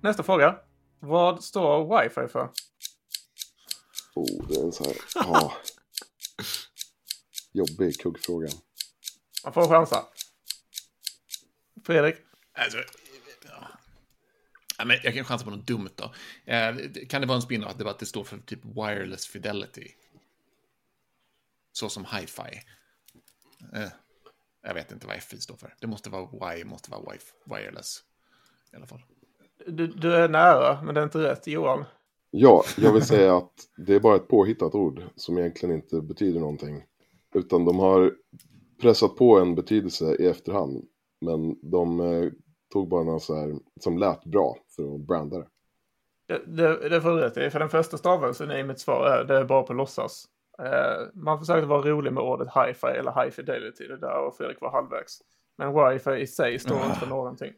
Nästa 0.00 0.22
fråga. 0.22 0.58
Vad 1.04 1.44
står 1.44 2.02
wifi 2.02 2.28
för? 2.28 2.52
Oh, 4.14 4.46
det 4.48 4.54
är 4.54 4.62
en 4.64 4.72
så 4.72 4.84
här... 4.84 4.96
Ja. 5.14 5.56
Jobbig 7.52 8.00
kuggfråga. 8.00 8.48
Man 9.44 9.52
får 9.52 9.68
chansa. 9.68 10.06
Fredrik? 11.84 12.16
Alltså, 12.52 12.78
ja. 13.44 13.68
Ja, 14.78 14.84
men 14.84 14.98
jag 15.02 15.14
kan 15.14 15.24
chansa 15.24 15.44
på 15.44 15.50
något 15.50 15.66
dumt 15.66 15.90
då. 15.96 16.14
Eh, 16.52 16.74
kan 17.08 17.20
det 17.20 17.26
vara 17.26 17.36
en 17.36 17.42
spin-off 17.42 17.70
att 17.70 17.78
det, 17.78 17.90
att 17.90 17.98
det 17.98 18.06
står 18.06 18.24
för 18.24 18.38
typ 18.38 18.64
wireless 18.64 19.26
fidelity? 19.26 19.92
Så 21.72 21.88
som 21.88 22.04
hi-fi. 22.04 22.62
Eh, 23.74 23.88
jag 24.62 24.74
vet 24.74 24.92
inte 24.92 25.06
vad 25.06 25.22
FI 25.22 25.40
står 25.40 25.56
för. 25.56 25.74
Det 25.80 25.86
måste 25.86 26.10
vara 26.10 26.56
Y, 26.58 26.64
måste 26.64 26.90
vara 26.90 27.00
wi- 27.02 27.32
wireless. 27.56 28.02
I 28.72 28.76
alla 28.76 28.86
fall. 28.86 29.02
Du, 29.66 29.86
du 29.86 30.14
är 30.14 30.28
nära, 30.28 30.82
men 30.82 30.94
det 30.94 31.00
är 31.00 31.04
inte 31.04 31.22
rätt. 31.22 31.46
Johan? 31.46 31.84
Ja, 32.30 32.64
jag 32.76 32.92
vill 32.92 33.02
säga 33.02 33.36
att 33.36 33.52
det 33.86 33.94
är 33.94 34.00
bara 34.00 34.16
ett 34.16 34.28
påhittat 34.28 34.74
ord 34.74 35.02
som 35.16 35.38
egentligen 35.38 35.74
inte 35.74 36.00
betyder 36.00 36.40
någonting. 36.40 36.82
Utan 37.34 37.64
de 37.64 37.78
har 37.78 38.12
pressat 38.80 39.16
på 39.16 39.38
en 39.38 39.54
betydelse 39.54 40.16
i 40.18 40.26
efterhand. 40.26 40.84
Men 41.20 41.70
de 41.70 42.00
eh, 42.00 42.30
tog 42.72 42.88
bara 42.88 43.04
något 43.04 43.22
så 43.22 43.34
här 43.34 43.54
som 43.80 43.98
lät 43.98 44.24
bra 44.24 44.56
för 44.76 44.94
att 44.94 45.00
branda 45.00 45.38
det. 45.38 45.46
Det, 46.26 46.42
det, 46.46 46.88
det 46.88 47.00
får 47.00 47.10
du 47.10 47.16
rätt 47.16 47.36
i, 47.36 47.50
för 47.50 47.58
den 47.58 47.68
första 47.68 47.98
stavelsen 47.98 48.50
i 48.50 48.62
mitt 48.62 48.80
svar 48.80 49.06
är 49.06 49.24
det 49.24 49.38
är 49.38 49.44
bara 49.44 49.62
på 49.62 49.72
låtsas. 49.72 50.24
Eh, 50.58 51.08
man 51.14 51.38
försökte 51.38 51.66
vara 51.66 51.82
rolig 51.82 52.12
med 52.12 52.22
ordet 52.22 52.48
hi-fi 52.48 52.98
eller 52.98 53.22
high 53.22 53.30
fidelity, 53.30 53.86
det 53.86 53.96
där 53.96 54.26
och 54.26 54.36
Fredrik 54.36 54.60
var 54.60 54.70
halvvägs. 54.70 55.18
Men 55.58 55.74
wifi 55.74 56.10
i 56.10 56.26
sig 56.26 56.58
står 56.58 56.76
inte 56.76 56.98
för 57.00 57.06
någonting. 57.06 57.52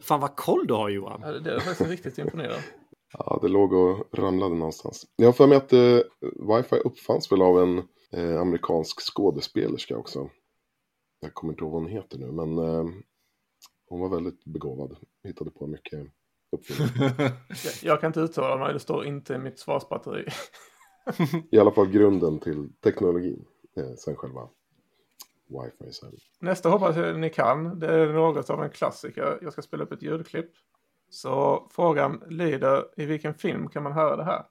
Fan 0.00 0.20
vad 0.20 0.36
koll 0.36 0.66
du 0.66 0.74
har 0.74 0.88
Johan. 0.88 1.20
Ja, 1.24 1.32
Det 1.32 1.54
är 1.54 1.60
faktiskt 1.60 1.90
riktigt 1.90 2.18
imponerande. 2.18 2.62
Ja, 3.12 3.38
det 3.42 3.48
låg 3.48 3.72
och 3.72 4.18
ramlade 4.18 4.54
någonstans. 4.54 5.06
Jag 5.16 5.26
har 5.26 5.32
för 5.32 5.46
mig 5.46 5.56
att 5.56 5.72
eh, 5.72 5.98
wifi 6.56 6.76
uppfanns 6.76 7.32
väl 7.32 7.42
av 7.42 7.62
en 7.62 7.78
eh, 8.12 8.40
amerikansk 8.40 9.00
skådespelerska 9.00 9.96
också. 9.96 10.30
Jag 11.20 11.34
kommer 11.34 11.52
inte 11.52 11.64
ihåg 11.64 11.72
vad 11.72 11.82
hon 11.82 11.90
heter 11.90 12.18
nu, 12.18 12.32
men 12.32 12.58
eh, 12.58 12.84
hon 13.88 14.00
var 14.00 14.08
väldigt 14.08 14.44
begåvad. 14.44 14.96
Hittade 15.24 15.50
på 15.50 15.66
mycket 15.66 16.06
uppfinningar. 16.56 17.12
Jag, 17.48 17.72
jag 17.82 18.00
kan 18.00 18.08
inte 18.08 18.20
uttala 18.20 18.56
mig, 18.56 18.72
det 18.72 18.80
står 18.80 19.04
inte 19.06 19.34
i 19.34 19.38
mitt 19.38 19.58
svarsbatteri. 19.58 20.28
I 21.50 21.58
alla 21.58 21.70
fall 21.72 21.90
grunden 21.90 22.38
till 22.38 22.72
teknologin. 22.84 23.44
Eh, 23.76 23.94
sen 23.98 24.16
själva 24.16 24.48
wifi. 25.48 25.92
Sen. 25.92 26.12
Nästa 26.40 26.68
hoppas 26.68 26.96
jag 26.96 27.18
ni 27.18 27.30
kan. 27.30 27.78
Det 27.78 27.86
är 27.86 28.12
något 28.12 28.50
av 28.50 28.62
en 28.62 28.70
klassiker. 28.70 29.38
Jag 29.42 29.52
ska 29.52 29.62
spela 29.62 29.84
upp 29.84 29.92
ett 29.92 30.02
ljudklipp. 30.02 30.50
Så 31.10 31.68
frågan 31.72 32.22
lyder, 32.28 32.84
i 32.96 33.06
vilken 33.06 33.34
film 33.34 33.68
kan 33.68 33.82
man 33.82 33.92
höra 33.92 34.16
det 34.16 34.24
här? 34.24 34.44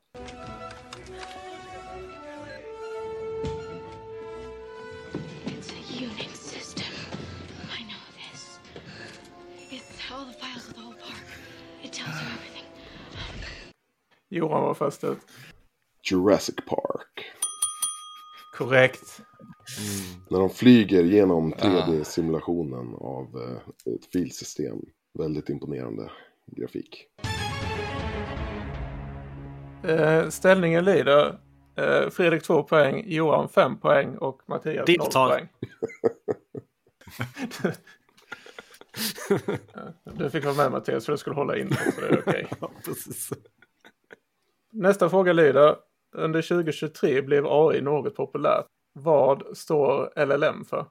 Johan 14.30 14.63
var 14.63 14.74
först 14.74 15.04
ut. 15.04 15.20
Jurassic 16.12 16.56
Park. 16.56 17.26
Korrekt. 18.58 19.22
När 20.30 20.39
de 20.39 20.50
flyger 20.50 21.04
genom 21.04 21.54
3D-simulationen 21.54 22.96
av 22.96 23.41
eh, 23.41 23.94
ett 23.96 24.06
filsystem. 24.12 24.78
Väldigt 25.20 25.50
imponerande 25.50 26.12
grafik. 26.46 27.08
Eh, 29.84 30.30
ställningen 30.30 30.86
lyder 30.86 31.39
eh, 31.76 32.10
Fredrik 32.10 32.44
2 32.44 32.63
poäng, 32.63 33.04
Johan 33.08 33.50
5 33.50 33.78
poäng 33.78 34.18
och 34.18 34.41
Mattias 34.46 34.88
0 34.88 34.98
Deltar. 34.98 35.30
poäng. 35.30 35.48
Du 40.04 40.30
fick 40.30 40.46
vara 40.46 40.56
med 40.56 40.72
Mattias 40.72 41.06
för 41.06 41.12
du 41.12 41.18
skulle 41.18 41.36
hålla 41.36 41.58
in 41.58 41.70
det, 41.70 41.91
så 41.96 42.02
det 42.02 42.08
är 42.08 42.20
okej. 42.20 42.48
Ja, 42.62 42.72
precis. 42.86 43.30
Nästa 44.72 45.10
fråga 45.10 45.34
lyder 45.34 45.76
Under 46.15 46.41
2023 46.41 47.21
blev 47.21 47.45
AI 47.47 47.82
något 47.82 48.15
populärt. 48.15 48.65
Vad 48.93 49.58
står 49.58 50.25
LLM 50.25 50.65
för? 50.65 50.86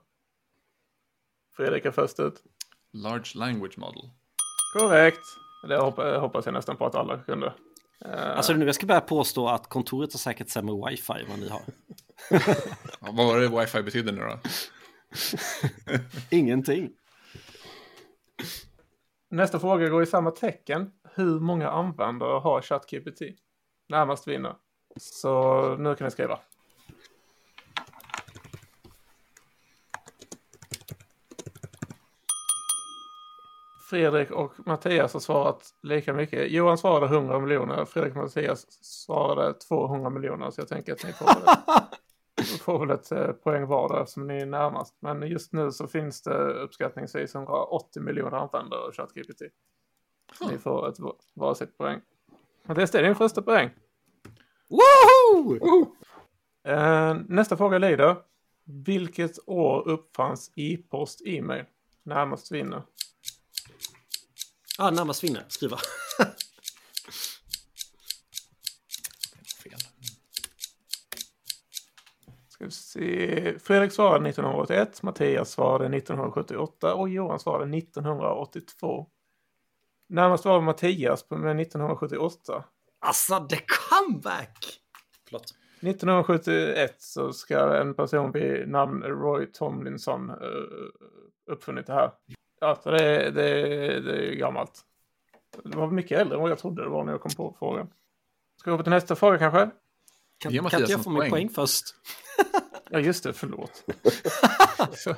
Fredrik 1.55 1.85
är 1.85 1.91
först 1.91 2.19
ut. 2.19 2.43
Large 2.93 3.31
language 3.35 3.77
model. 3.77 4.09
Korrekt. 4.77 5.23
Det 5.67 5.77
hoppa- 5.77 6.17
hoppas 6.19 6.45
jag 6.45 6.53
nästan 6.53 6.77
på 6.77 6.85
att 6.85 6.95
alla 6.95 7.17
kunde. 7.17 7.53
Eh, 8.05 8.37
Alltså 8.37 8.53
nu 8.53 8.65
jag 8.65 8.75
ska 8.75 8.85
börja 8.85 9.01
påstå 9.01 9.47
att 9.47 9.69
kontoret 9.69 10.13
har 10.13 10.17
säkert 10.17 10.49
sämre 10.49 10.89
wifi 10.89 11.13
än 11.13 11.29
vad 11.29 11.39
ni 11.39 11.49
har. 11.49 11.61
Ja, 13.01 13.11
vad 13.11 13.27
var 13.27 13.39
det 13.39 13.47
wifi 13.47 13.81
betydde 13.83 14.11
nu 14.11 14.21
då? 14.21 14.39
Ingenting. 16.31 16.89
Nästa 19.29 19.59
fråga 19.59 19.89
går 19.89 20.03
i 20.03 20.05
samma 20.05 20.31
tecken. 20.31 20.91
Hur 21.15 21.39
många 21.39 21.69
användare 21.69 22.39
har 22.39 22.61
ChatGPT? 22.61 23.21
Närmast 23.89 24.27
vinner. 24.27 24.55
Så 24.99 25.75
nu 25.79 25.95
kan 25.95 26.05
ni 26.05 26.11
skriva. 26.11 26.39
Fredrik 33.89 34.31
och 34.31 34.53
Mattias 34.67 35.13
har 35.13 35.19
svarat 35.19 35.73
lika 35.81 36.13
mycket. 36.13 36.51
Johan 36.51 36.77
svarade 36.77 37.05
100 37.15 37.39
miljoner. 37.39 37.85
Fredrik 37.85 38.15
och 38.15 38.21
Mattias 38.23 38.67
svarade 38.83 39.53
200 39.53 40.09
miljoner. 40.09 40.51
Så 40.51 40.61
jag 40.61 40.67
tänker 40.67 40.93
att 40.93 41.03
ni 41.03 41.13
får 41.13 41.25
väl 41.25 41.43
ett, 41.43 42.61
får 42.61 42.79
väl 42.79 42.89
ett 42.91 43.11
eh, 43.11 43.27
poäng 43.31 43.65
var 43.67 43.89
där 43.89 44.01
eftersom 44.01 44.27
ni 44.27 44.37
är 44.41 44.45
närmast. 44.45 44.95
Men 44.99 45.27
just 45.27 45.53
nu 45.53 45.71
så 45.71 45.87
finns 45.87 46.21
det 46.21 46.53
uppskattningsvis 46.53 47.35
180 47.35 48.01
miljoner 48.01 48.37
användare 48.37 48.79
av 48.81 48.91
ChatGPT. 48.91 49.41
Ni 50.51 50.57
får 50.57 50.89
ett 50.89 50.99
va- 50.99 51.15
varsitt 51.33 51.77
poäng. 51.77 52.01
Mattias, 52.63 52.91
det 52.91 52.99
är 52.99 53.03
din 53.03 53.15
första 53.15 53.41
poäng. 53.41 53.69
Woho! 54.69 55.95
Eh, 56.67 57.15
nästa 57.27 57.57
fråga 57.57 57.77
lyder. 57.77 58.15
Vilket 58.85 59.39
år 59.47 59.87
uppfanns 59.87 60.51
e-post 60.55 61.21
e-mail? 61.25 61.65
Närmast 62.03 62.51
vinner. 62.51 62.83
Ja, 64.77 64.89
närmast 64.91 65.23
vinner. 65.23 65.45
Skriva. 65.47 65.77
Fel. 69.63 69.79
Ska 72.49 72.65
vi 72.65 72.71
se. 72.71 73.59
Fredrik 73.59 73.91
svarade 73.93 74.29
1981, 74.29 75.01
Mattias 75.03 75.51
svarade 75.51 75.97
1978 75.97 76.93
och 76.95 77.09
Johan 77.09 77.39
svarade 77.39 77.77
1982. 77.77 79.07
Närmast 80.09 80.45
var 80.45 80.61
Mattias 80.61 81.23
på- 81.23 81.37
med 81.37 81.61
1978. 81.61 82.63
Alltså, 82.99 83.47
the 83.49 83.55
comeback! 84.05 84.79
Förlåt. 85.25 85.53
1971 85.81 86.95
så 87.01 87.33
ska 87.33 87.75
en 87.77 87.93
person 87.93 88.31
vid 88.31 88.67
namn 88.69 89.03
Roy 89.03 89.45
Tomlinson 89.51 90.29
uh, 90.29 90.37
uppfunnit 91.51 91.87
det 91.87 91.93
här. 91.93 92.11
Ja, 92.59 92.79
så 92.83 92.91
det, 92.91 93.03
är- 93.03 93.31
det, 93.31 93.49
är- 93.49 94.01
det 94.01 94.27
är 94.31 94.35
gammalt. 94.35 94.81
Det 95.63 95.77
var 95.77 95.91
mycket 95.91 96.19
äldre 96.19 96.35
än 96.35 96.41
vad 96.41 96.51
jag 96.51 96.59
trodde 96.59 96.83
det 96.83 96.89
var 96.89 97.03
när 97.03 97.11
jag 97.11 97.21
kom 97.21 97.31
på 97.31 97.55
frågan. 97.59 97.87
Ska 98.59 98.69
vi 98.69 98.73
gå 98.73 98.77
på 98.77 98.83
till 98.83 98.89
nästa 98.91 99.15
fråga 99.15 99.37
kanske? 99.37 99.69
Kan, 100.37 100.53
kan 100.53 100.65
inte 100.81 100.91
jag 100.91 101.03
få 101.03 101.09
min 101.09 101.19
poäng. 101.19 101.31
poäng 101.31 101.49
först? 101.49 101.85
Ja, 102.89 102.99
just 102.99 103.23
det, 103.23 103.33
förlåt. 103.33 103.83
så, 104.93 105.09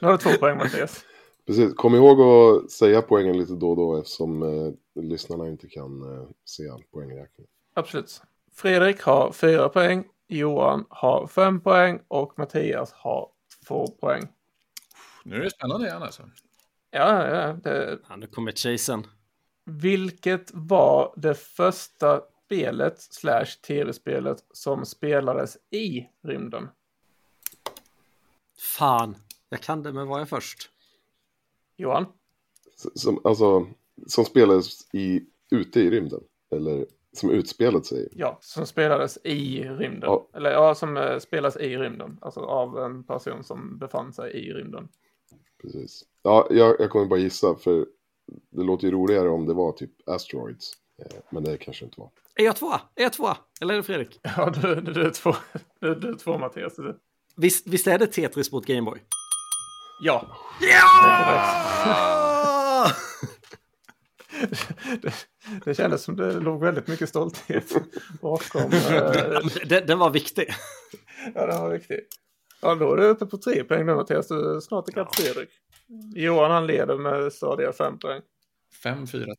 nu 0.00 0.06
har 0.08 0.12
du 0.12 0.18
två 0.18 0.30
poäng 0.30 0.56
Mattias. 0.58 1.04
Precis, 1.46 1.74
kom 1.74 1.94
ihåg 1.94 2.20
att 2.20 2.70
säga 2.70 3.02
poängen 3.02 3.38
lite 3.38 3.52
då 3.52 3.70
och 3.70 3.76
då 3.76 3.96
eftersom 3.98 4.42
eh, 4.42 5.02
lyssnarna 5.02 5.48
inte 5.48 5.68
kan 5.68 6.02
eh, 6.02 6.28
se 6.44 6.62
poängräkningen. 6.92 7.50
Absolut. 7.74 8.22
Fredrik 8.54 9.02
har 9.02 9.32
fyra 9.32 9.68
poäng, 9.68 10.04
Johan 10.28 10.84
har 10.88 11.26
fem 11.26 11.60
poäng 11.60 12.00
och 12.08 12.38
Mattias 12.38 12.92
har 12.92 13.28
två 13.66 13.86
poäng. 13.86 14.28
Nu 15.24 15.36
är 15.36 15.40
det 15.40 15.50
spännande 15.50 15.86
igen 15.86 16.02
alltså. 16.02 16.22
Ja, 16.90 17.28
ja. 17.28 17.52
Det, 17.52 17.98
Ja, 18.08 18.16
nu 18.16 18.26
kommer 18.26 18.52
chasen. 18.52 19.06
vilket 19.64 20.50
var 20.54 21.14
det 21.16 21.34
första 21.34 22.20
spelet 22.46 23.00
slash 23.00 23.46
tv-spelet 23.66 24.44
som 24.52 24.86
spelades 24.86 25.56
i 25.70 26.06
rymden? 26.22 26.68
Fan, 28.58 29.16
jag 29.48 29.60
kan 29.60 29.82
det, 29.82 29.92
men 29.92 30.08
var 30.08 30.18
jag 30.18 30.28
först? 30.28 30.70
Johan? 31.76 32.06
Som, 32.94 33.20
alltså, 33.24 33.66
som 34.06 34.24
spelades 34.24 34.94
i, 34.94 35.26
ute 35.50 35.80
i 35.80 35.90
rymden. 35.90 36.20
Eller 36.50 36.86
som 37.12 37.30
utspelat 37.30 37.86
sig. 37.86 38.08
Ja, 38.12 38.38
som 38.40 38.66
spelades 38.66 39.18
i 39.24 39.64
rymden. 39.64 40.00
Ja. 40.02 40.28
Eller 40.34 40.50
ja, 40.50 40.74
som 40.74 40.96
eh, 40.96 41.18
spelas 41.18 41.56
i 41.56 41.76
rymden. 41.76 42.18
Alltså 42.20 42.40
av 42.40 42.78
en 42.78 43.04
person 43.04 43.44
som 43.44 43.78
befann 43.78 44.12
sig 44.12 44.32
i 44.32 44.52
rymden. 44.52 44.88
Precis. 45.62 46.04
Ja, 46.22 46.46
jag, 46.50 46.76
jag 46.78 46.90
kommer 46.90 47.06
bara 47.06 47.20
gissa 47.20 47.54
för 47.54 47.86
det 48.50 48.62
låter 48.62 48.86
ju 48.86 48.90
roligare 48.92 49.28
om 49.28 49.46
det 49.46 49.54
var 49.54 49.72
typ 49.72 50.08
Asteroids. 50.08 50.72
Eh, 50.98 51.16
Men 51.30 51.44
det 51.44 51.56
kanske 51.56 51.84
inte 51.84 52.00
var. 52.00 52.10
Är 52.34 52.44
jag 52.44 52.56
tvåa? 52.56 52.80
Är 52.94 53.02
jag 53.02 53.12
tvåa? 53.12 53.36
Eller 53.60 53.74
är 53.74 53.78
det 53.78 53.82
Fredrik? 53.84 54.20
Ja, 54.36 54.50
du, 54.62 54.74
du, 54.74 54.92
du 54.92 55.06
är 55.06 55.10
två, 55.10 55.34
du, 55.80 55.94
du 55.94 56.08
är 56.08 56.14
två 56.14 56.38
Mattias. 56.38 56.76
Du. 56.76 56.98
Visst, 57.36 57.66
visst 57.66 57.86
är 57.86 57.98
det 57.98 58.06
Tetris 58.06 58.52
mot 58.52 58.66
Gameboy? 58.66 58.98
Ja, 60.04 60.26
Ja! 60.60 62.86
det, 65.02 65.14
det 65.64 65.74
kändes 65.74 66.02
som 66.02 66.16
det 66.16 66.32
låg 66.32 66.60
väldigt 66.60 66.88
mycket 66.88 67.08
stolthet 67.08 67.64
bakom. 68.20 68.62
eh, 68.72 69.40
den, 69.64 69.86
den 69.86 69.98
var 69.98 70.10
viktig. 70.10 70.48
ja, 71.34 71.46
den 71.46 71.60
var 71.60 71.70
viktig. 71.70 72.00
Ja, 72.62 72.74
då 72.74 72.92
är 72.92 72.96
du 72.96 73.04
uppe 73.04 73.26
på 73.26 73.38
tre 73.38 73.64
poäng 73.64 73.86
nu 73.86 73.94
Mattias. 73.94 74.28
Du 74.28 74.56
är 74.56 74.60
snart 74.60 74.88
ikapp 74.88 75.16
Fredrik. 75.16 75.50
Johan 76.14 76.50
han 76.50 76.66
leder 76.66 76.98
med 76.98 77.32
stadiga 77.32 77.72
fem 77.72 77.98
poäng. 77.98 78.20
5, 78.82 79.06
4, 79.06 79.24
3. 79.24 79.34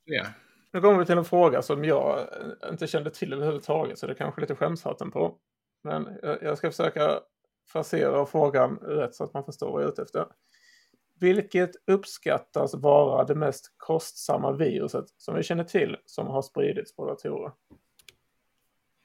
Nu 0.73 0.81
kommer 0.81 0.99
vi 0.99 1.05
till 1.05 1.17
en 1.17 1.25
fråga 1.25 1.61
som 1.61 1.85
jag 1.85 2.27
inte 2.69 2.87
kände 2.87 3.09
till 3.09 3.33
överhuvudtaget 3.33 3.99
så 3.99 4.07
det 4.07 4.13
är 4.13 4.17
kanske 4.17 4.41
lite 4.41 4.55
skämshatten 4.55 5.11
på. 5.11 5.35
Men 5.83 6.17
jag 6.21 6.43
jag 6.43 6.57
ska 6.57 6.71
försöka 6.71 7.19
frasera 7.71 8.25
frågan 8.25 8.77
rätt 8.77 9.15
så 9.15 9.23
att 9.23 9.33
man 9.33 9.43
förstår 9.43 9.71
vad 9.71 9.81
jag 9.81 9.87
är 9.87 9.91
ute 9.91 10.01
efter. 10.01 10.25
Vilket 11.23 11.71
uppskattas 11.87 12.73
vara 12.75 13.23
det 13.23 13.35
mest 13.35 13.73
kostsamma 13.77 14.51
viruset 14.51 15.05
som 15.17 15.35
vi 15.35 15.43
känner 15.43 15.63
till 15.63 15.97
som 16.05 16.27
har 16.27 16.41
spridits 16.41 16.95
på 16.95 17.07
datorer? 17.07 17.51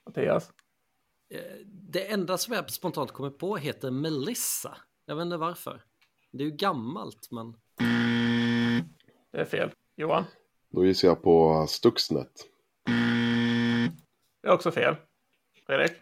Mattias? 0.06 0.50
Eh, 1.30 1.40
Det 1.66 2.12
enda 2.12 2.38
som 2.38 2.54
jag 2.54 2.70
spontant 2.70 3.12
kommer 3.12 3.30
på 3.30 3.56
heter 3.56 3.90
Melissa. 3.90 4.76
Jag 5.06 5.16
vet 5.16 5.22
inte 5.22 5.36
varför. 5.36 5.82
Det 6.30 6.42
är 6.42 6.46
ju 6.46 6.56
gammalt, 6.56 7.28
men... 7.30 7.54
Det 9.32 9.38
är 9.40 9.44
fel. 9.44 9.70
Johan? 9.96 10.24
Då 10.70 10.86
gissar 10.86 11.08
jag 11.08 11.22
på 11.22 11.66
Stuxnet. 11.68 12.32
Det 14.42 14.48
är 14.48 14.52
också 14.52 14.70
fel. 14.70 14.96
Fredrik? 15.66 15.92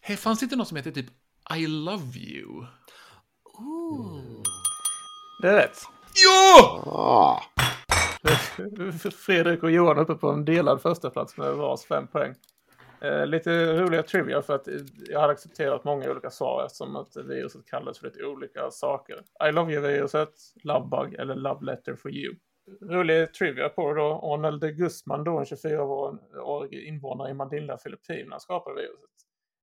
Hej, 0.00 0.16
fanns 0.16 0.40
det 0.40 0.44
inte 0.44 0.56
något 0.56 0.68
som 0.68 0.76
heter 0.76 0.90
typ 0.90 1.10
I 1.56 1.66
love 1.66 2.18
you? 2.18 2.66
Det 5.38 5.48
är 5.48 5.54
rätt. 5.54 5.78
Ja! 6.24 6.82
Ah! 6.86 7.42
Fredrik 9.26 9.62
och 9.62 9.70
Johan 9.70 9.98
uppe 9.98 10.14
på 10.14 10.28
en 10.28 10.44
delad 10.44 10.82
första 10.82 11.10
plats 11.10 11.36
med 11.36 11.54
vars 11.54 11.84
fem 11.84 12.06
poäng. 12.06 12.34
Eh, 13.00 13.26
lite 13.26 13.72
roliga 13.72 14.02
trivia 14.02 14.42
för 14.42 14.54
att 14.54 14.68
jag 15.08 15.20
hade 15.20 15.32
accepterat 15.32 15.84
många 15.84 16.10
olika 16.10 16.30
svar 16.30 16.64
eftersom 16.64 16.96
att 16.96 17.16
viruset 17.16 17.66
kallades 17.66 17.98
för 17.98 18.06
lite 18.06 18.24
olika 18.24 18.70
saker. 18.70 19.22
I 19.48 19.52
love 19.52 19.72
you-viruset, 19.72 20.32
Lovebug 20.62 21.14
eller 21.14 21.34
Love 21.34 21.64
letter 21.64 21.96
for 21.96 22.10
you. 22.10 22.34
Rolig 22.80 23.34
trivia 23.34 23.68
på 23.68 23.92
det 23.92 24.00
då. 24.00 24.20
Arnold 24.22 24.60
de 24.60 24.72
Guzman 24.72 25.24
då, 25.24 25.38
en 25.38 25.44
24-årig 25.44 26.72
invånare 26.72 27.30
i 27.30 27.34
Manila, 27.34 27.78
Filippinerna, 27.78 28.40
skapade 28.40 28.76
viruset. 28.76 29.10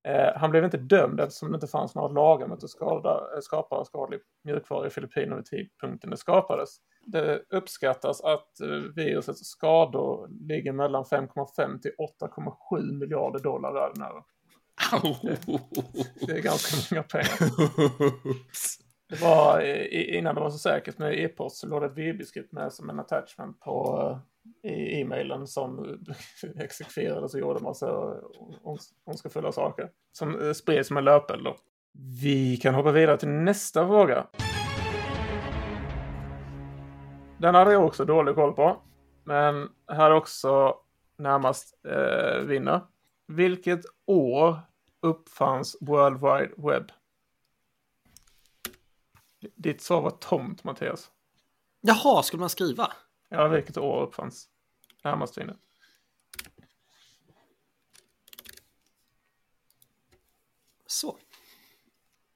Eh, 0.08 0.30
han 0.36 0.52
blev 0.52 0.64
inte 0.64 0.78
dömd 0.78 1.20
eftersom 1.20 1.52
det 1.52 1.56
inte 1.56 1.68
fanns 1.68 1.96
några 1.96 2.08
lagar 2.08 2.48
mot 2.48 2.64
att 2.64 2.70
skada, 2.70 3.12
eh, 3.36 3.40
skapa 3.42 3.86
skadlig 3.86 4.20
mjukvara 4.44 4.88
i 4.88 4.90
Filippinerna 4.90 5.36
vid 5.36 5.46
tidpunkten 5.46 6.10
det 6.10 6.18
skapades. 6.18 6.70
Det 7.06 7.42
uppskattas 7.50 8.22
att 8.22 8.60
eh, 8.62 8.68
virusets 8.96 9.46
skador 9.46 10.28
ligger 10.48 10.72
mellan 10.72 11.04
5,5 11.04 11.80
till 11.82 11.92
8,7 12.22 12.92
miljarder 13.00 13.40
dollar 13.40 13.74
världen 13.74 14.04
över. 14.04 14.24
Au. 14.92 15.16
Det 16.28 16.32
är 16.38 16.42
ganska 16.42 16.78
många 16.96 17.04
pengar. 17.04 17.50
Det 19.10 19.22
var 19.22 19.62
i- 19.62 20.18
innan 20.18 20.36
det 20.36 20.42
var 20.42 20.50
så 20.50 20.58
säkert 20.58 20.98
med 20.98 21.20
e-post 21.20 21.58
så 21.58 21.68
låg 21.68 21.82
det 21.82 21.86
ett 21.86 21.98
VB-skript 21.98 22.52
med 22.52 22.74
som 22.74 22.90
en 22.90 23.00
attachment 23.00 23.60
på 23.60 24.00
eh, 24.12 24.18
i 24.64 25.02
e-mailen 25.02 25.48
som 25.48 25.98
exekverades 26.60 27.34
och 27.34 27.40
gjorde 27.40 27.60
massa 27.60 28.16
ondskefulla 29.04 29.52
saker. 29.52 29.90
Som 30.12 30.42
eh, 30.42 30.54
spreds 30.54 30.88
som 30.88 30.98
en 30.98 31.04
löpeld 31.04 31.44
då. 31.44 31.56
Vi 32.22 32.58
kan 32.58 32.74
hoppa 32.74 32.92
vidare 32.92 33.18
till 33.18 33.30
nästa 33.30 33.88
fråga. 33.88 34.28
Den 37.40 37.56
hade 37.56 37.74
jag 37.74 37.86
också 37.86 38.06
dålig 38.06 38.36
koll 38.36 38.54
på. 38.54 38.82
Men 39.24 39.70
här 39.88 40.12
också 40.12 40.76
närmast 41.18 41.86
eh, 41.88 42.40
vinner. 42.46 42.82
Vilket 43.28 43.82
år 44.06 44.60
uppfanns 45.02 45.78
World 45.82 46.18
Wide 46.18 46.70
Web? 46.70 46.92
Ditt 49.56 49.82
svar 49.82 50.02
var 50.02 50.12
tomt, 50.12 50.64
Mattias. 50.64 51.12
Jaha, 51.82 52.24
skulle 52.24 52.40
man 52.40 52.50
skriva? 52.50 52.92
Ja, 53.34 53.48
vilket 53.48 53.78
år 53.78 54.02
uppfanns? 54.04 54.48
Närmast 55.04 55.38
vinner. 55.38 55.56
Så. 60.88 61.18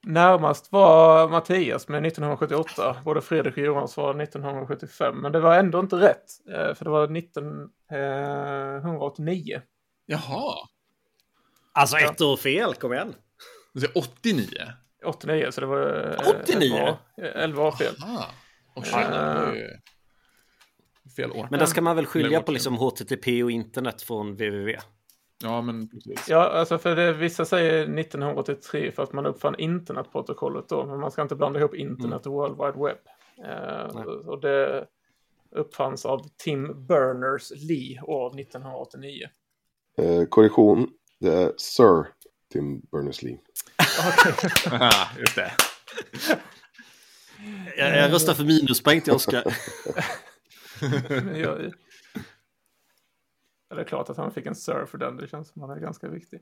Närmast 0.06 0.72
var 0.72 1.28
Mattias 1.28 1.88
med 1.88 2.06
1978. 2.06 2.96
Både 3.04 3.20
Fredrik 3.20 3.56
och 3.56 3.62
Johan 3.62 3.88
svarade 3.88 4.22
1975. 4.22 5.16
Men 5.16 5.32
det 5.32 5.40
var 5.40 5.58
ändå 5.58 5.80
inte 5.80 5.96
rätt. 5.96 6.24
eh, 6.48 6.74
För 6.74 6.84
det 6.84 6.90
var 6.90 7.16
1989. 7.16 9.62
Jaha. 10.06 10.54
Alltså 11.72 11.96
ett 11.96 12.20
år 12.20 12.36
fel, 12.36 12.74
kom 12.74 12.92
igen. 12.92 13.14
Du 13.74 13.80
säger 13.80 13.98
89? 13.98 14.46
89, 15.04 15.50
så 15.50 15.60
det 15.60 15.66
var... 15.66 16.10
eh, 16.10 16.16
89? 16.40 16.76
11 16.76 16.90
år, 16.92 16.98
11 17.16 17.62
år 17.62 17.72
fel. 17.72 17.94
Ah. 18.02 18.24
Oh, 18.74 18.82
shit, 18.82 18.94
det 18.94 19.00
var 19.46 19.54
ju 19.54 19.68
fel 21.22 21.32
år. 21.32 21.48
Men 21.50 21.58
där 21.58 21.66
ska 21.66 21.82
man 21.82 21.96
väl 21.96 22.06
skilja 22.06 22.42
på 22.42 22.52
liksom 22.52 22.74
HTTP 22.74 23.42
och 23.42 23.50
internet 23.50 24.02
från 24.02 24.32
www. 24.32 24.76
Ja, 25.42 25.62
men 25.62 25.88
precis. 25.88 26.28
Ja, 26.28 26.48
alltså 26.48 26.78
för 26.78 26.96
det, 26.96 27.12
vissa 27.12 27.44
säger 27.44 27.98
1983 27.98 28.92
för 28.92 29.02
att 29.02 29.12
man 29.12 29.26
uppfann 29.26 29.54
internetprotokollet 29.58 30.68
då. 30.68 30.86
Men 30.86 31.00
man 31.00 31.10
ska 31.10 31.22
inte 31.22 31.34
blanda 31.34 31.58
ihop 31.58 31.74
internet 31.74 32.26
och 32.26 32.32
World 32.32 32.56
Wide 32.56 32.86
Web. 32.86 32.98
Eh, 33.46 34.06
och 34.06 34.40
det 34.40 34.86
uppfanns 35.50 36.06
av 36.06 36.26
Tim 36.36 36.86
Berners-Lee 36.86 38.00
år 38.02 38.40
1989. 38.40 39.26
Eh, 39.98 40.24
korrektion. 40.24 40.88
Det 41.20 41.32
är 41.32 41.52
Sir 41.56 42.06
Tim 42.52 42.80
Berners-Lee. 42.80 43.38
Ah, 44.72 45.08
just 45.18 45.34
det. 45.34 45.52
Jag, 47.76 47.96
jag 47.96 48.12
röstar 48.12 48.34
för 48.34 48.44
minuspoäng 48.44 49.00
till 49.00 49.12
Oskar. 49.12 49.44
Jag, 51.34 51.72
Ja, 53.68 53.76
det 53.76 53.82
är 53.82 53.86
klart 53.86 54.10
att 54.10 54.16
han 54.16 54.32
fick 54.32 54.46
en 54.46 54.54
serve 54.54 54.86
för 54.86 54.98
den. 54.98 55.16
Det 55.16 55.28
känns 55.28 55.48
som 55.48 55.62
att 55.62 55.68
han 55.68 55.78
är 55.78 55.82
ganska 55.82 56.08
viktig. 56.08 56.40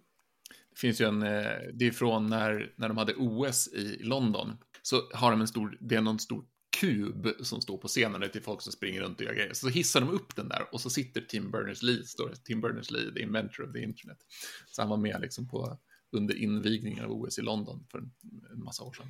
Det 0.70 0.81
finns 0.81 1.01
ju 1.01 1.05
en, 1.05 1.22
eh, 1.22 1.51
det 1.75 1.87
är 1.87 1.90
från 1.90 2.27
när, 2.27 2.75
när 2.77 2.88
de 2.88 2.96
hade 2.96 3.14
OS 3.14 3.68
i 3.68 4.03
London. 4.03 4.57
Så 4.83 5.09
har 5.14 5.31
de 5.31 5.40
en 5.40 5.49
stor, 5.49 5.79
det 5.81 5.94
är 5.94 6.01
någon 6.01 6.18
stor 6.18 6.44
kub 6.81 7.29
som 7.40 7.61
står 7.61 7.79
på 7.79 7.88
scenen, 7.88 8.20
det 8.20 8.27
är 8.27 8.31
till 8.31 8.42
folk 8.42 8.62
som 8.62 8.72
springer 8.72 9.01
runt 9.01 9.20
och 9.20 9.27
gör 9.27 9.35
grejer. 9.35 9.53
Så 9.53 9.68
hissar 9.68 10.01
de 10.01 10.11
upp 10.11 10.37
den 10.37 10.49
där 10.49 10.62
och 10.72 10.81
så 10.81 10.90
sitter 10.90 11.20
Tim 11.20 11.51
Berners-Lee, 11.53 12.03
står 12.03 12.29
det, 12.29 12.37
Tim 12.37 12.61
Berners-Lee, 12.64 13.14
the 13.14 13.22
inventor 13.22 13.68
of 13.68 13.72
the 13.72 13.83
internet. 13.83 14.18
Så 14.66 14.83
han 14.83 14.88
var 14.88 14.96
med 14.96 15.20
liksom 15.20 15.49
på, 15.49 15.79
under 16.12 16.35
invigningen 16.35 17.05
av 17.05 17.11
OS 17.11 17.38
i 17.38 17.42
London 17.42 17.87
för 17.90 17.99
en, 17.99 18.11
en 18.53 18.64
massa 18.64 18.85
år 18.85 18.92
sedan. 18.92 19.09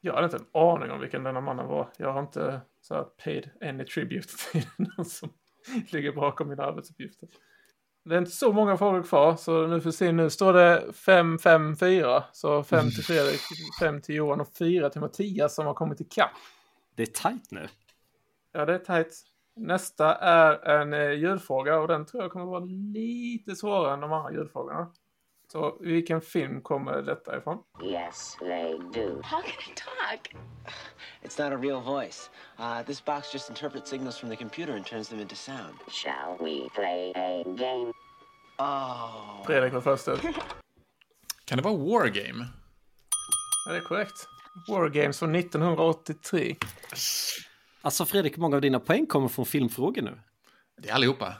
Jag 0.00 0.14
hade 0.14 0.24
inte 0.24 0.36
en 0.36 0.60
aning 0.60 0.90
om 0.90 1.00
vilken 1.00 1.24
denna 1.24 1.40
mannen 1.40 1.66
var. 1.66 1.88
Jag 1.96 2.12
har 2.12 2.20
inte 2.20 2.60
så 2.80 2.94
här 2.94 3.04
paid 3.24 3.50
any 3.60 3.84
tribute 3.84 4.28
till 4.52 4.66
någon 4.76 5.04
som 5.04 5.32
ligger 5.92 6.12
bakom 6.12 6.48
mina 6.48 6.62
arbetsuppgifter. 6.62 7.28
Det 8.04 8.14
är 8.14 8.18
inte 8.18 8.30
så 8.30 8.52
många 8.52 8.76
frågor 8.76 9.02
kvar, 9.02 9.36
så 9.36 9.66
nu 9.66 9.80
får 9.80 9.90
se. 9.90 10.12
Nu 10.12 10.30
står 10.30 10.52
det 10.52 10.84
5-5-4. 10.92 12.22
Så 12.32 12.62
5 12.62 12.90
till 12.90 13.04
Fredrik, 13.04 13.40
5 13.80 14.00
till 14.00 14.14
Johan 14.14 14.40
och 14.40 14.48
4 14.58 14.90
till 14.90 15.00
Mattias 15.00 15.54
som 15.54 15.66
har 15.66 15.74
kommit 15.74 16.00
ikapp. 16.00 16.30
Det 16.94 17.02
är 17.02 17.06
tajt 17.06 17.50
nu. 17.50 17.68
Ja, 18.52 18.66
det 18.66 18.74
är 18.74 18.78
tajt. 18.78 19.22
Nästa 19.56 20.14
är 20.14 20.68
en 20.68 20.92
eh, 20.92 21.12
ljudfråga 21.12 21.78
och 21.78 21.88
den 21.88 22.06
tror 22.06 22.22
jag 22.22 22.32
kommer 22.32 22.46
vara 22.46 22.64
lite 22.94 23.56
svårare 23.56 23.94
än 23.94 24.00
de 24.00 24.12
andra 24.12 24.32
ljudfrågorna. 24.32 24.92
Så 25.52 25.76
vilken 25.80 26.20
film 26.20 26.62
kommer 26.62 27.02
detta 27.02 27.38
ifrån? 27.38 27.58
Yes, 27.82 28.36
they 28.40 28.72
do. 28.78 29.20
How 29.22 29.42
can 29.42 29.52
I 29.60 29.74
talk? 29.74 30.34
It's 31.22 31.44
not 31.44 31.52
a 31.52 31.56
real 31.56 31.80
voice. 31.80 32.30
Uh, 32.58 32.82
this 32.86 33.04
box 33.04 33.32
just 33.32 33.50
interprets 33.50 33.90
signals 33.90 34.18
from 34.18 34.30
the 34.30 34.36
computer 34.36 34.76
and 34.76 34.86
turns 34.86 35.08
them 35.08 35.20
into 35.20 35.34
sound. 35.34 35.74
Shall 35.88 36.36
we 36.40 36.68
play 36.74 37.12
a 37.14 37.44
game? 37.44 37.92
Oh. 38.58 39.44
Fredrik 39.46 39.72
var 39.72 39.80
först 39.80 40.08
ut. 40.08 40.20
Kan 41.44 41.58
det 41.58 41.62
vara 41.64 41.76
Wargame? 41.76 42.46
Ja, 43.66 43.72
det 43.72 43.78
är 43.78 43.82
korrekt. 43.82 44.28
War 44.68 44.88
Games 44.88 45.18
från 45.18 45.34
1983. 45.34 46.56
Alltså 47.82 48.04
Fredrik, 48.04 48.36
många 48.36 48.56
av 48.56 48.62
dina 48.62 48.80
poäng 48.80 49.06
kommer 49.06 49.28
från 49.28 49.46
filmfrågor 49.46 50.02
nu? 50.02 50.20
Det 50.78 50.88
är 50.88 50.94
allihopa. 50.94 51.34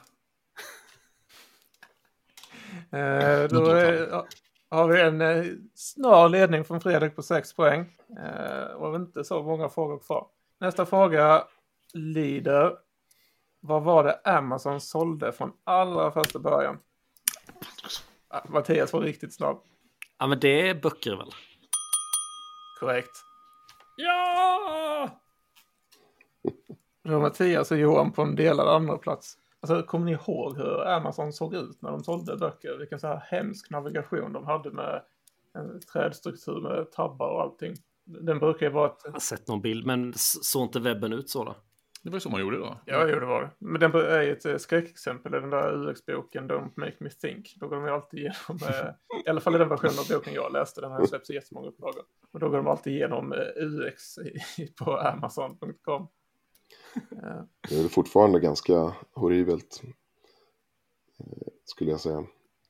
Eh, 2.93 3.49
då 3.49 3.67
är, 3.67 4.25
har 4.71 4.89
vi 4.89 5.01
en 5.01 5.21
eh, 5.21 5.45
snar 5.75 6.29
ledning 6.29 6.65
från 6.65 6.81
Fredrik 6.81 7.17
på 7.17 7.23
6 7.23 7.53
poäng. 7.53 7.93
Eh, 8.25 8.75
och 8.75 8.97
inte 8.97 9.25
så 9.25 9.43
många 9.43 9.69
frågor 9.69 9.99
kvar. 9.99 10.27
Nästa 10.61 10.87
fråga 10.87 11.45
lyder. 11.95 12.77
Vad 13.61 13.83
var 13.83 14.05
det 14.05 14.21
Amazon 14.25 14.81
sålde 14.81 15.33
från 15.33 15.53
allra 15.65 16.11
första 16.11 16.39
början? 16.39 16.79
Ah, 18.29 18.41
Mattias 18.49 18.93
var 18.93 19.01
riktigt 19.01 19.35
snabb. 19.35 19.63
Ja, 20.19 20.27
men 20.27 20.41
det 20.41 20.69
är 20.69 20.75
böcker 20.75 21.17
väl? 21.17 21.31
Korrekt. 22.81 23.25
Ja! 23.97 25.11
Då 27.03 27.21
Mattias 27.21 27.71
och 27.71 27.79
Johan 27.79 28.13
på 28.13 28.23
en 28.23 28.37
delad 28.37 28.69
andra 28.69 28.99
plats. 28.99 29.39
Alltså, 29.61 29.83
kommer 29.83 30.07
ni 30.07 30.13
ihåg 30.13 30.57
hur 30.57 30.87
Amazon 30.89 31.33
såg 31.33 31.55
ut 31.55 31.83
när 31.83 31.91
de 31.91 32.05
sålde 32.05 32.37
böcker? 32.37 32.77
Vilken 32.79 33.01
så 33.01 33.07
här 33.07 33.23
hemsk 33.27 33.71
navigation 33.71 34.33
de 34.33 34.47
hade 34.47 34.71
med 34.71 35.03
en 35.55 35.81
trädstruktur 35.81 36.61
med 36.61 36.93
tabbar 36.93 37.29
och 37.29 37.43
allting. 37.43 37.75
Den 38.05 38.39
brukar 38.39 38.67
ju 38.67 38.73
vara 38.73 38.87
ett... 38.91 39.01
Jag 39.05 39.13
har 39.13 39.21
sett 39.21 39.49
någon 39.49 39.61
bild, 39.61 39.87
men 39.87 40.13
såg 40.17 40.63
inte 40.63 40.81
webben 40.81 41.13
ut 41.13 41.31
så 41.31 41.45
då? 41.45 41.55
Det 42.03 42.11
var 42.11 42.17
ju 42.17 42.21
så 42.21 42.31
man 42.31 42.41
gjorde 42.41 42.59
då. 42.59 42.81
Ja, 42.85 43.09
jo, 43.09 43.21
det 43.21 43.27
var 43.27 43.43
det. 43.43 43.51
Men 43.59 43.81
den 43.81 43.95
är 43.95 44.23
ju 44.23 44.33
ett 44.33 44.47
eh, 44.47 44.57
skräckexempel 44.57 45.35
i 45.35 45.41
den 45.41 45.51
där 45.51 45.89
UX-boken 45.89 46.51
Don't 46.51 46.71
Make 46.77 46.97
Me 47.01 47.11
Think. 47.11 47.55
Då 47.57 47.69
går 47.69 47.77
de 47.77 47.85
ju 47.85 47.91
alltid 47.91 48.21
igenom, 48.21 48.59
eh, 48.69 49.21
i 49.27 49.29
alla 49.29 49.41
fall 49.41 49.55
i 49.55 49.59
den 49.59 49.69
versionen 49.69 49.99
av 49.99 50.09
boken 50.11 50.35
jag 50.35 50.53
läste, 50.53 50.81
den 50.81 50.93
har 50.93 51.07
släppts 51.07 51.31
i 51.31 51.35
jättemånga 51.35 51.69
upplagor. 51.69 52.03
Och 52.33 52.41
då 52.41 52.49
går 52.49 52.57
de 52.57 52.67
alltid 52.67 52.93
igenom 52.93 53.33
eh, 53.33 53.39
UX 53.57 54.03
på 54.85 54.99
Amazon.com. 54.99 56.09
Det 57.69 57.77
är 57.85 57.89
fortfarande 57.89 58.41
ganska 58.41 58.95
horribelt. 59.13 59.83
eh, 61.21 61.27
Skulle 61.65 61.91
jag 61.91 62.01
säga. 62.01 62.19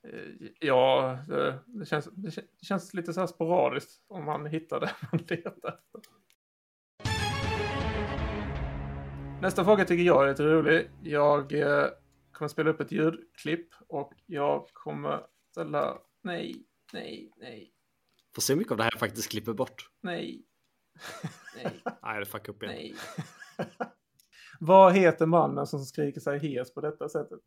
Eh, 0.03 0.47
Ja, 0.59 1.17
det, 1.27 1.59
det, 1.65 1.85
känns, 1.85 2.05
det 2.11 2.29
kän- 2.29 2.47
det 2.59 2.65
känns 2.65 2.93
lite 2.93 3.13
så 3.13 3.19
här 3.19 3.27
sporadiskt 3.27 4.01
om 4.07 4.25
man 4.25 4.45
hittar 4.45 4.79
det 4.79 4.91
man 5.11 5.21
letar 5.27 5.79
efter. 5.93 6.01
Nästa 9.41 9.63
fråga 9.65 9.85
tycker 9.85 10.03
jag 10.03 10.23
är 10.23 10.29
lite 10.29 10.43
rolig. 10.43 10.89
Jag 11.03 11.53
eh, 11.53 11.87
kommer 12.31 12.49
spela 12.49 12.69
upp 12.69 12.79
ett 12.81 12.91
ljudklipp 12.91 13.69
och 13.87 14.13
jag 14.25 14.67
kommer 14.73 15.21
ställa 15.51 15.97
nej, 16.21 16.55
nej, 16.93 17.31
nej, 17.37 17.73
Får 18.35 18.41
se 18.41 18.53
hur 18.53 18.57
mycket 18.57 18.71
av 18.71 18.77
det 18.77 18.83
här 18.83 18.91
jag 18.93 18.99
faktiskt 18.99 19.31
klipper 19.31 19.53
bort. 19.53 19.89
nej, 20.01 20.43
nej, 21.55 21.81
Nej, 22.01 22.19
det 22.19 22.25
fuckar 22.25 22.53
upp 22.53 22.63
igen. 22.63 22.75
nej. 22.75 22.95
Vad 24.63 24.93
heter 24.95 25.25
mannen 25.25 25.67
som 25.67 25.79
skriker 25.79 26.21
sig 26.21 26.39
hes 26.39 26.73
på 26.73 26.81
detta 26.81 27.09
sättet? 27.09 27.39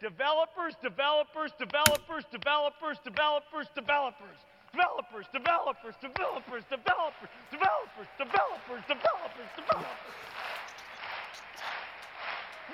Developers, 0.00 0.74
developers, 0.82 1.52
developers, 1.58 2.24
developers, 2.36 2.98
developers, 3.04 3.68
developers. 3.74 4.38
Developers, 4.72 5.26
developers, 5.38 5.96
developers, 6.06 6.64
developers, 6.74 7.30
developers, 7.50 8.08
developers, 8.18 8.82
developers, 8.92 9.50
developers. 9.60 10.14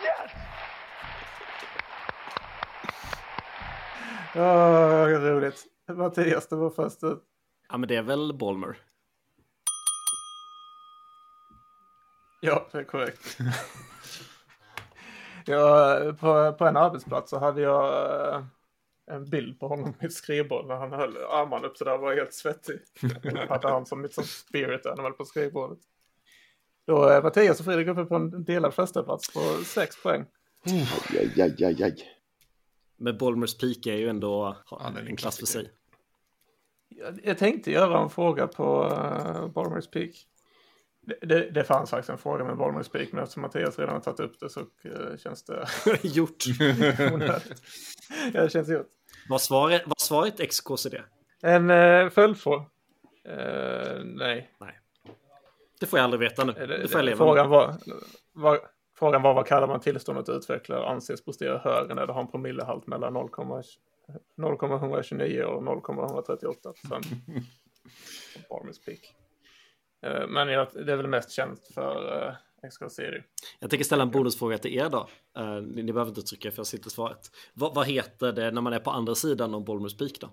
Yes! 0.06 0.30
Åh, 4.36 5.10
vad 5.12 5.24
roligt. 5.24 5.64
Mattias, 5.88 6.48
det 6.48 6.56
var 6.56 6.70
först 6.70 7.04
ut. 7.04 7.22
Ja, 7.68 7.76
men 7.76 7.88
det 7.88 7.96
är 7.96 8.02
väl 8.02 8.32
Bolmer. 8.34 8.76
Ja, 12.44 12.66
det 12.72 12.78
är 12.78 12.85
korrekt. 12.85 13.38
ja, 15.46 15.98
på, 16.20 16.52
på 16.59 16.66
en 16.66 16.76
arbetsplats 16.76 17.30
så 17.30 17.38
hade 17.38 17.61
jag 17.61 18.35
eh, 18.35 18.44
en 19.11 19.30
bild 19.30 19.61
på 19.61 19.68
honom 19.68 19.94
i 20.00 20.07
ett 20.07 20.12
skrivbord 20.12 20.66
när 20.66 20.74
han 20.74 20.92
höll 20.92 21.16
armarna 21.16 21.66
upp 21.66 21.76
sådär 21.76 21.94
och 21.94 22.00
var 22.00 22.14
helt 22.14 22.35
svettig. 22.35 22.80
Jag 23.22 23.46
hade 23.46 23.68
han 23.68 23.87
som 23.87 24.00
mitt 24.00 24.14
som 24.14 24.24
spirit 24.24 24.87
animal 24.87 25.12
på 25.12 25.24
skrivbordet. 25.24 25.78
Då 26.87 27.04
är 27.04 27.22
Mattias 27.22 27.59
och 27.59 27.64
Fredrik 27.64 27.88
uppe 27.88 28.04
på 28.04 28.14
en 28.14 28.44
delad 28.44 28.74
första 28.74 29.02
plats 29.02 29.33
på 29.33 29.40
sex 29.64 30.02
poäng. 30.02 30.24
Aj, 31.11 31.42
aj, 31.42 31.64
aj, 31.64 31.83
aj. 31.83 31.96
Men 32.96 33.18
Bolmers 33.18 33.59
Peak 33.59 33.87
är 33.87 33.96
ju 33.96 34.09
ändå 34.09 34.57
det 34.70 35.00
är 35.00 35.09
en 35.09 35.16
klass 35.16 35.38
för 35.38 35.46
sig. 35.46 35.70
Jag, 36.88 37.20
jag 37.24 37.38
tänkte 37.38 37.70
göra 37.70 38.02
en 38.02 38.11
fråga 38.11 38.46
på 38.46 38.85
uh, 38.85 39.48
Balmers 39.48 39.90
Peak. 39.90 40.26
Det, 41.20 41.50
det, 41.50 41.64
fanns 41.64 41.90
faktiskt 41.90 42.10
en 42.10 42.18
fråga 42.18 42.44
med 42.44 42.56
Balmers 42.56 42.88
Peak, 42.88 43.08
men 43.12 43.22
eftersom 43.22 43.42
Mattias 43.42 43.78
redan 43.78 43.94
har 43.94 44.00
tagit 44.00 44.20
upp 44.20 44.40
det 44.40 44.48
så 44.48 44.60
eh, 44.60 45.16
känns 45.18 45.44
det 45.44 45.66
Gjort. 46.02 46.44
ja, 48.32 48.42
det 48.42 48.52
känns 48.52 48.68
gjort. 48.68 48.86
Var 49.28 49.38
svaret, 49.38 49.82
var 49.86 49.96
svaret 49.98 50.50
XKCD? 50.50 50.94
En 51.42 51.70
uh, 51.70 52.10
följdfråga. 52.10 52.64
Eh, 53.28 54.04
nej. 54.04 54.50
Det 55.80 55.86
får 55.86 55.98
jag 55.98 56.04
aldrig 56.04 56.20
veta 56.20 56.44
nu. 56.44 56.52
Det, 56.52 56.66
Det 56.66 56.78
det, 56.78 56.88
får 56.88 56.98
jag 56.98 57.04
leva 57.04 57.16
frågan, 57.16 57.50
med. 57.50 57.58
var, 57.58 57.74
var, 58.32 58.60
frågan 58.98 59.22
var 59.22 59.34
vad 59.34 59.46
kallar 59.46 59.66
man 59.66 59.80
tillståndet 59.80 60.28
utvecklare 60.28 60.86
anses 60.86 61.24
prestera 61.24 61.58
högre 61.58 61.94
när 61.94 62.06
det 62.06 62.12
har 62.12 62.20
en 62.20 62.30
promillehalt 62.30 62.86
mellan 62.86 63.12
0,129 64.36 65.42
och 65.42 65.62
0,138 65.62 66.72
procent. 66.72 67.06
Barmers 68.48 68.78
Peak. 68.78 69.14
Eh, 70.04 70.26
Men 70.28 70.48
jag, 70.48 70.68
det 70.72 70.92
är 70.92 70.96
väl 70.96 71.06
mest 71.06 71.30
känt 71.30 71.66
för 71.74 72.26
uh, 72.26 72.34
XK-serie. 72.70 73.24
Jag 73.58 73.70
tänker 73.70 73.84
ställa 73.84 74.02
en 74.02 74.10
bonusfråga 74.10 74.58
till 74.58 74.74
er 74.74 74.88
då. 74.88 75.08
Eh, 75.36 75.62
ni, 75.62 75.82
ni 75.82 75.92
behöver 75.92 76.08
inte 76.10 76.22
trycka 76.22 76.50
för 76.50 76.58
jag 76.58 76.66
sitter 76.66 76.90
svaret. 76.90 77.30
Vad, 77.54 77.74
vad 77.74 77.86
heter 77.86 78.32
det 78.32 78.50
när 78.50 78.60
man 78.60 78.72
är 78.72 78.78
på 78.78 78.90
andra 78.90 79.14
sidan 79.14 79.54
om 79.54 79.64
Bolmers 79.64 79.96
Peak 79.96 80.12
då? 80.20 80.30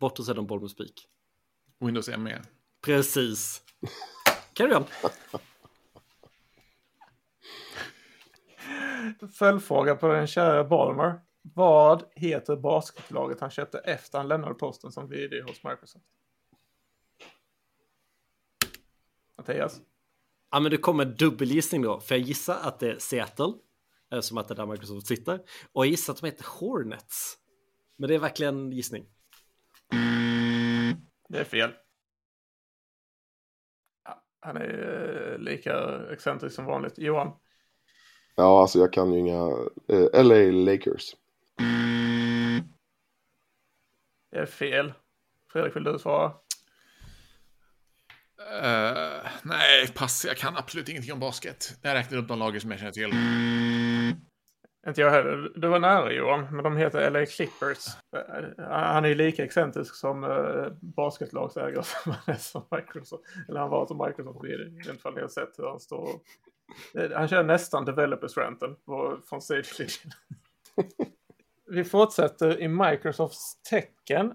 Bortre 0.00 0.24
sidan 0.24 0.38
om 0.38 0.46
Bolmers 0.46 0.76
Peak. 0.76 1.08
Windows 1.80 2.08
ME. 2.08 2.42
Precis. 2.84 3.62
Carry 4.52 4.74
on. 4.74 4.84
Följdfråga 9.38 9.94
på 9.94 10.08
den 10.08 10.26
kära 10.26 10.64
Balmer. 10.64 11.20
Vad 11.42 12.04
heter 12.14 12.56
basketlaget 12.56 13.40
han 13.40 13.50
köpte 13.50 13.78
efter 13.78 14.18
han 14.18 14.28
lämnade 14.28 14.54
posten 14.54 14.92
som 14.92 15.08
vd 15.08 15.40
hos 15.40 15.64
Microsoft? 15.64 16.04
Mattias? 19.38 19.80
Ja, 20.50 20.60
men 20.60 20.70
det 20.70 20.76
kommer 20.76 21.04
en 21.06 21.14
dubbelgissning 21.16 21.82
då. 21.82 22.00
För 22.00 22.14
jag 22.14 22.22
gissar 22.24 22.58
att 22.62 22.80
det 22.80 22.90
är 22.90 22.98
Seattle. 22.98 23.52
eh, 24.12 24.20
Som 24.20 24.38
att 24.38 24.48
det 24.48 24.54
är 24.54 24.56
där 24.56 24.66
Microsoft 24.66 25.06
sitter. 25.06 25.40
Och 25.72 25.84
jag 25.86 25.90
gissar 25.90 26.12
att 26.12 26.20
de 26.20 26.26
heter 26.26 26.46
Hornets. 26.60 27.38
Men 27.96 28.08
det 28.08 28.14
är 28.14 28.18
verkligen 28.18 28.54
en 28.58 28.72
gissning. 28.72 29.06
Det 31.28 31.38
är 31.38 31.44
fel. 31.44 31.70
Ja, 34.04 34.24
han 34.40 34.56
är 34.56 35.32
eh, 35.32 35.38
lika 35.38 36.00
excentrisk 36.12 36.54
som 36.56 36.64
vanligt. 36.64 36.98
Johan? 36.98 37.32
Ja, 38.36 38.60
alltså 38.60 38.78
jag 38.78 38.92
kan 38.92 39.12
ju 39.12 39.18
inga... 39.18 39.48
Eh, 39.88 40.24
LA 40.24 40.70
Lakers. 40.72 41.16
Det 44.30 44.38
är 44.38 44.46
fel. 44.46 44.92
Fredrik, 45.52 45.76
vill 45.76 45.84
du 45.84 45.98
svara? 45.98 46.32
Nej, 49.44 49.88
pass. 49.94 50.24
Jag 50.28 50.36
kan 50.36 50.56
absolut 50.56 50.88
ingenting 50.88 51.12
om 51.12 51.20
basket. 51.20 51.78
Jag 51.82 51.94
räknar 51.94 52.18
upp 52.18 52.28
de 52.28 52.38
lager 52.38 52.60
som 52.60 52.70
jag 52.70 52.80
känner 52.80 52.92
till. 52.92 53.12
Inte 54.88 55.00
jag 55.00 55.10
heller. 55.10 55.52
Du 55.56 55.68
var 55.68 55.78
nära 55.78 56.12
Johan, 56.12 56.54
men 56.54 56.64
de 56.64 56.76
heter 56.76 57.10
LA 57.10 57.26
Clippers. 57.26 57.86
Eh, 58.16 58.64
Han 58.68 59.04
är 59.04 59.08
ju 59.08 59.14
lika 59.14 59.44
excentrisk 59.44 59.94
som 59.94 60.24
uh, 60.24 60.72
basketlagsägare 60.80 61.82
som 61.82 62.12
han 62.12 62.34
är 62.34 62.38
som 62.38 62.62
Microsoft. 62.70 63.24
Eller 63.48 63.60
han 63.60 63.70
var 63.70 63.86
som 63.86 63.98
Microsoft. 64.06 64.44
I 64.44 64.88
alla 64.88 64.98
fall 64.98 65.14
ni 65.14 65.20
har 65.20 65.28
sett 65.28 65.58
hur 65.58 65.68
han 65.68 65.80
står. 65.80 66.08
Eh, 66.98 67.10
Han 67.14 67.28
kör 67.28 67.42
nästan 67.42 67.84
developers 67.84 68.36
ranten 68.36 68.76
på, 68.86 69.18
från 69.28 69.42
sidlinjen. 69.42 70.10
Vi 71.66 71.84
fortsätter 71.84 72.60
i 72.60 72.68
Microsofts 72.68 73.62
tecken. 73.70 74.32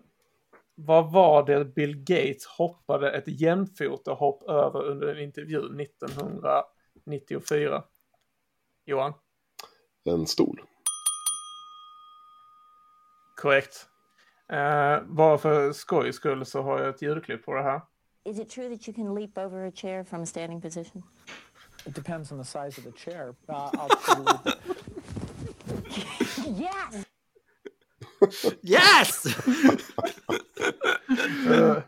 Vad 0.85 1.11
var 1.11 1.45
det 1.45 1.65
Bill 1.65 1.95
Gates 1.95 2.45
hoppade 2.45 3.11
ett 3.11 3.41
jämfotahopp 3.41 4.49
över 4.49 4.83
under 4.83 5.07
en 5.07 5.19
intervju 5.23 5.81
1994? 5.81 7.83
Johan? 8.85 9.13
En 10.03 10.27
stol. 10.27 10.61
Korrekt. 13.35 13.87
Eh, 14.49 15.01
bara 15.03 15.37
för 15.37 15.73
skojs 15.73 16.15
skull 16.15 16.45
så 16.45 16.61
har 16.61 16.79
jag 16.79 16.89
ett 16.89 17.01
ljudklipp 17.01 17.45
på 17.45 17.53
det 17.53 17.63
här. 17.63 17.81
Is 18.23 18.39
it 18.39 18.49
true 18.49 18.75
that 18.75 18.87
you 18.87 18.95
can 18.95 19.15
leap 19.15 19.37
over 19.37 19.67
a 19.67 19.71
chair 19.75 20.03
from 20.03 20.23
a 20.23 20.25
standing 20.25 20.61
position? 20.61 21.03
It 21.85 21.95
depends 21.95 22.31
on 22.31 22.37
the 22.37 22.45
size 22.45 22.81
of 22.81 22.83
the 22.83 22.91
chair. 22.91 23.35
Uh, 23.49 23.71
Yes! 26.59 27.08
Yes! 28.63 29.25
Eh, 31.49 31.83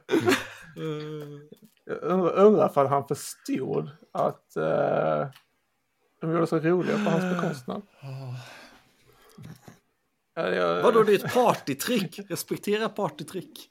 Jag 1.86 1.98
undrar, 2.04 2.34
undrar 2.34 2.70
för 2.70 2.86
han 2.86 3.08
förstod 3.08 3.90
att 4.12 4.56
eh, 4.56 5.28
de 6.22 6.32
gjorde 6.32 6.48
så 6.48 6.60
roliga 6.60 6.96
på 7.06 7.12
hans 7.12 7.36
bekostnad. 7.42 7.82
Jag- 10.34 10.84
Vadå, 10.84 11.04
det 11.04 11.12
är 11.14 11.26
ett 11.26 11.34
partytrick. 11.34 12.20
Respektera 12.30 12.90
partytrick. 12.90 13.70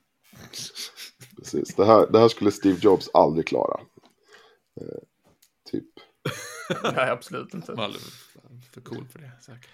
Precis. 1.36 1.74
Det 1.74 1.84
här, 1.84 2.06
det 2.12 2.18
här 2.18 2.28
skulle 2.28 2.52
Steve 2.52 2.78
Jobs 2.80 3.10
aldrig 3.14 3.46
klara. 3.46 3.80
Eh, 4.80 4.86
typ. 5.70 5.86
Nej, 6.82 7.10
absolut 7.10 7.54
inte. 7.54 7.72
Var 7.72 7.90
för 8.72 8.80
cool 8.80 9.06
för 9.12 9.18
det 9.18 9.30
säkert. 9.40 9.70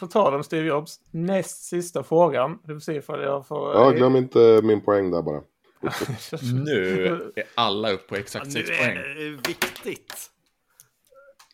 På 0.00 0.06
tal 0.06 0.34
om 0.34 0.44
Steve 0.44 0.66
Jobs, 0.66 1.00
näst 1.10 1.64
sista 1.64 2.02
frågan. 2.02 2.58
Du 2.64 2.74
får 2.74 2.80
se 2.80 2.94
ifall 2.94 3.22
jag 3.22 3.46
får... 3.46 3.74
Ja, 3.74 3.90
glöm 3.90 4.16
inte 4.16 4.60
min 4.62 4.80
poäng 4.80 5.10
där 5.10 5.22
bara. 5.22 5.42
Nu 6.64 7.06
är 7.36 7.44
alla 7.54 7.90
upp 7.90 8.06
på 8.08 8.16
exakt 8.16 8.46
Nu 8.46 8.52
sex 8.52 8.70
är 8.70 8.76
poäng. 8.78 8.94
det 8.96 9.48
viktigt. 9.48 10.30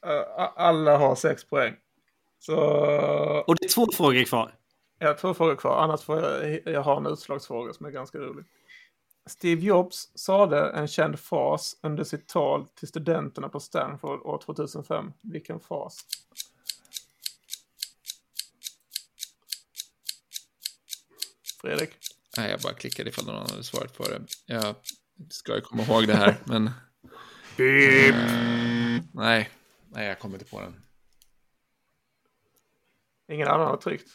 Eh, 0.07 0.51
Alla 0.57 0.97
har 0.97 1.15
sex 1.15 1.45
poäng. 1.45 1.75
Så 2.39 2.57
Och 3.47 3.57
det 3.57 3.65
är 3.65 3.69
två 3.69 3.87
frågor 3.95 4.25
kvar. 4.25 4.55
jag 4.99 5.07
har 5.09 5.15
två 5.15 5.35
frågor 5.35 5.57
kvar. 5.57 5.83
Annars 5.83 6.01
får 6.01 6.21
jag, 6.23 6.61
jag 6.65 6.81
har 6.83 6.97
en 6.97 7.07
utslagsfråga 7.07 7.73
som 7.73 7.87
är 7.87 7.91
ganska 7.91 8.19
rolig. 8.19 8.45
Steve 9.27 9.61
Jobs 9.63 10.09
sade 10.15 10.71
en 10.71 10.89
känd 10.89 11.19
fras 11.19 11.77
under 11.83 12.05
sitt 12.05 12.29
tal 12.29 12.67
till 12.67 12.89
studenterna 12.89 13.49
på 13.49 13.61
Stanford 13.61 14.21
år 14.21 14.39
2005. 14.45 15.13
Vilken 15.21 15.61
fras? 15.61 16.01
Fredrik? 21.65 21.91
Nej, 22.37 22.51
jag 22.51 22.61
bara 22.61 22.73
klickade 22.73 23.11
ifall 23.11 23.27
någon 23.27 23.51
hade 23.51 23.65
svarat 23.65 23.97
på 23.97 24.05
det. 24.05 24.23
Jag 24.47 24.75
ska 25.31 25.55
ju 25.55 25.61
komma 25.61 25.83
ihåg 25.83 26.07
det 26.07 26.15
här, 26.15 26.37
men... 26.45 26.71
Nej, 29.13 29.51
nej, 29.93 30.07
jag 30.09 30.19
kommer 30.19 30.35
inte 30.35 30.51
på 30.51 30.61
den. 30.61 30.83
Ingen 33.29 33.49
annan 33.49 33.67
har 33.67 33.77
tryckt. 33.77 34.09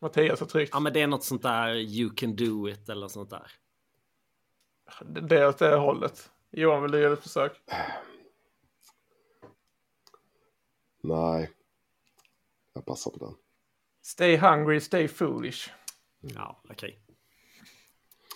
Mattias 0.00 0.40
har 0.40 0.46
tryckt. 0.46 0.70
Ja, 0.72 0.80
men 0.80 0.92
det 0.92 1.00
är 1.02 1.06
något 1.06 1.24
sånt 1.24 1.42
där 1.42 1.74
you 1.74 2.10
can 2.14 2.36
do 2.36 2.68
it 2.68 2.88
eller 2.88 3.08
sånt 3.08 3.30
där. 3.30 3.52
Det 5.04 5.20
det 5.20 5.40
är 5.40 5.48
åt 5.48 5.58
det 5.58 5.76
hållet. 5.76 6.30
Johan, 6.50 6.82
vill 6.82 6.92
du 6.92 7.00
göra 7.00 7.12
ett 7.12 7.22
försök? 7.22 7.52
Nej. 11.02 11.50
Jag 12.72 12.84
passar 12.84 13.10
på 13.10 13.18
den. 13.18 13.34
Stay 14.02 14.36
hungry, 14.36 14.80
stay 14.80 15.08
foolish. 15.08 15.70
Ja, 16.34 16.62
okej. 16.70 17.00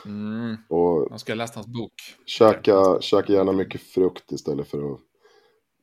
Mm. 0.05 0.57
Och 0.68 1.11
Man 1.11 1.18
ska 1.18 1.33
ha 1.33 1.37
läst 1.37 1.55
hans 1.55 1.66
bok. 1.66 1.92
käka, 2.26 3.00
käka 3.00 3.33
gärna 3.33 3.53
mycket 3.53 3.83
frukt 3.83 4.33
istället 4.33 4.68
för 4.68 4.94
att 4.94 5.00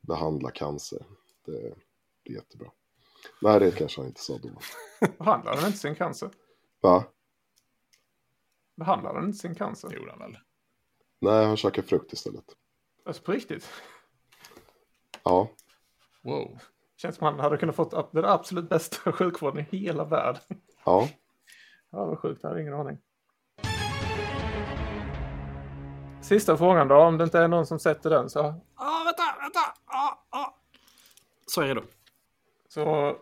behandla 0.01 0.51
cancer. 0.51 1.05
Det 1.45 1.73
blir 2.23 2.35
jättebra. 2.35 2.71
Nej, 3.41 3.59
det 3.59 3.71
kanske 3.71 4.01
han 4.01 4.07
inte 4.07 4.21
sa 4.21 4.37
då. 4.37 4.49
Behandlar 5.17 5.55
den 5.55 5.65
inte 5.65 5.77
sin 5.77 5.95
cancer? 5.95 6.29
Va? 6.81 7.03
Behandlar 8.75 9.13
den 9.13 9.25
inte 9.25 9.37
sin 9.37 9.55
cancer? 9.55 9.89
Det 9.89 9.95
gjorde 9.95 10.11
han 10.11 10.19
väl? 10.19 10.37
Nej, 11.19 11.45
han 11.45 11.57
käkar 11.57 11.81
frukt 11.81 12.13
istället. 12.13 12.45
Alltså 13.05 13.23
på 13.23 13.31
riktigt? 13.31 13.67
Ja, 15.23 15.49
Wow. 16.23 16.59
Känns 16.97 17.15
som 17.15 17.25
han 17.25 17.39
hade 17.39 17.57
kunnat 17.57 17.75
fått 17.75 18.11
den 18.13 18.25
absolut 18.25 18.69
bästa 18.69 19.11
sjukvården 19.11 19.65
i 19.69 19.77
hela 19.77 20.05
världen. 20.05 20.41
ja. 20.85 21.09
Ja, 21.91 22.05
vad 22.05 22.19
sjukt. 22.19 22.39
Jag 22.43 22.49
hade 22.49 22.61
ingen 22.61 22.73
aning. 22.73 22.97
Sista 26.21 26.57
frågan 26.57 26.87
då, 26.87 26.95
om 26.95 27.17
det 27.17 27.23
inte 27.23 27.39
är 27.39 27.47
någon 27.47 27.65
som 27.65 27.79
sätter 27.79 28.09
den 28.09 28.29
så, 28.29 28.39
Ah, 28.75 29.03
vänta, 29.05 29.23
vänta! 29.41 29.59
Ah, 29.85 30.17
ah. 30.29 30.55
Så 31.45 31.61
är 31.61 31.67
det 31.67 31.73
då. 31.73 31.83
så 32.69 33.15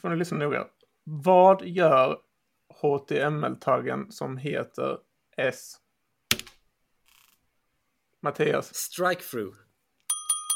får 0.00 0.08
ni 0.08 0.16
lyssna 0.16 0.38
noga. 0.38 0.64
Vad 1.04 1.62
gör 1.62 2.18
HTML-taggen 2.82 4.10
som 4.12 4.36
heter 4.36 4.98
S? 5.36 5.76
Mattias. 8.22 8.74
Strike 8.74 9.22
through. 9.22 9.56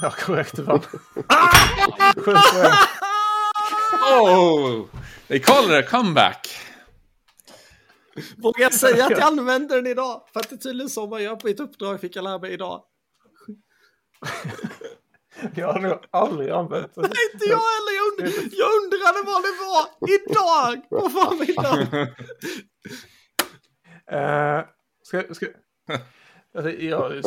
Ja, 0.03 0.11
korrekt. 0.25 0.57
Det 0.57 0.63
var 0.63 0.79
Sju 0.79 2.33
poäng. 2.33 2.73
Oh! 4.23 4.87
They 5.29 5.41
call 5.41 5.65
it 5.65 5.85
a 5.85 5.89
comeback. 5.91 6.49
Vågar 8.37 8.63
jag 8.63 8.75
säga 8.75 9.05
att 9.05 9.11
jag 9.11 9.23
använder 9.33 9.77
den 9.77 9.87
idag? 9.87 10.23
För 10.33 10.41
att 10.41 10.49
det 10.49 10.55
är 10.55 10.59
tydligen 10.59 10.91
så 10.91 11.07
man 11.07 11.23
gör 11.23 11.37
på 11.37 11.49
ett 11.49 11.61
uppdrag 11.61 12.01
fick 12.01 12.17
jag 12.17 12.23
lära 12.23 12.39
mig 12.39 12.53
idag. 12.53 12.85
Jag 15.55 15.73
har 15.73 15.81
nog 15.81 15.99
aldrig 16.11 16.51
använt 16.51 16.95
den. 16.95 17.05
Inte 17.05 17.45
jag 17.49 17.57
heller, 17.57 17.97
jag, 17.97 18.07
und 18.07 18.21
jag 18.53 18.69
undrade 18.83 19.23
vad 19.27 19.43
det 19.43 19.53
var 19.65 19.87
idag 20.17 20.89
på 20.89 21.11
förmiddagen. 21.11 22.09
Uh, 24.13 24.65
ska, 25.03 25.35
ska, 25.35 25.47
alltså, 26.55 26.71
jag, 26.71 27.25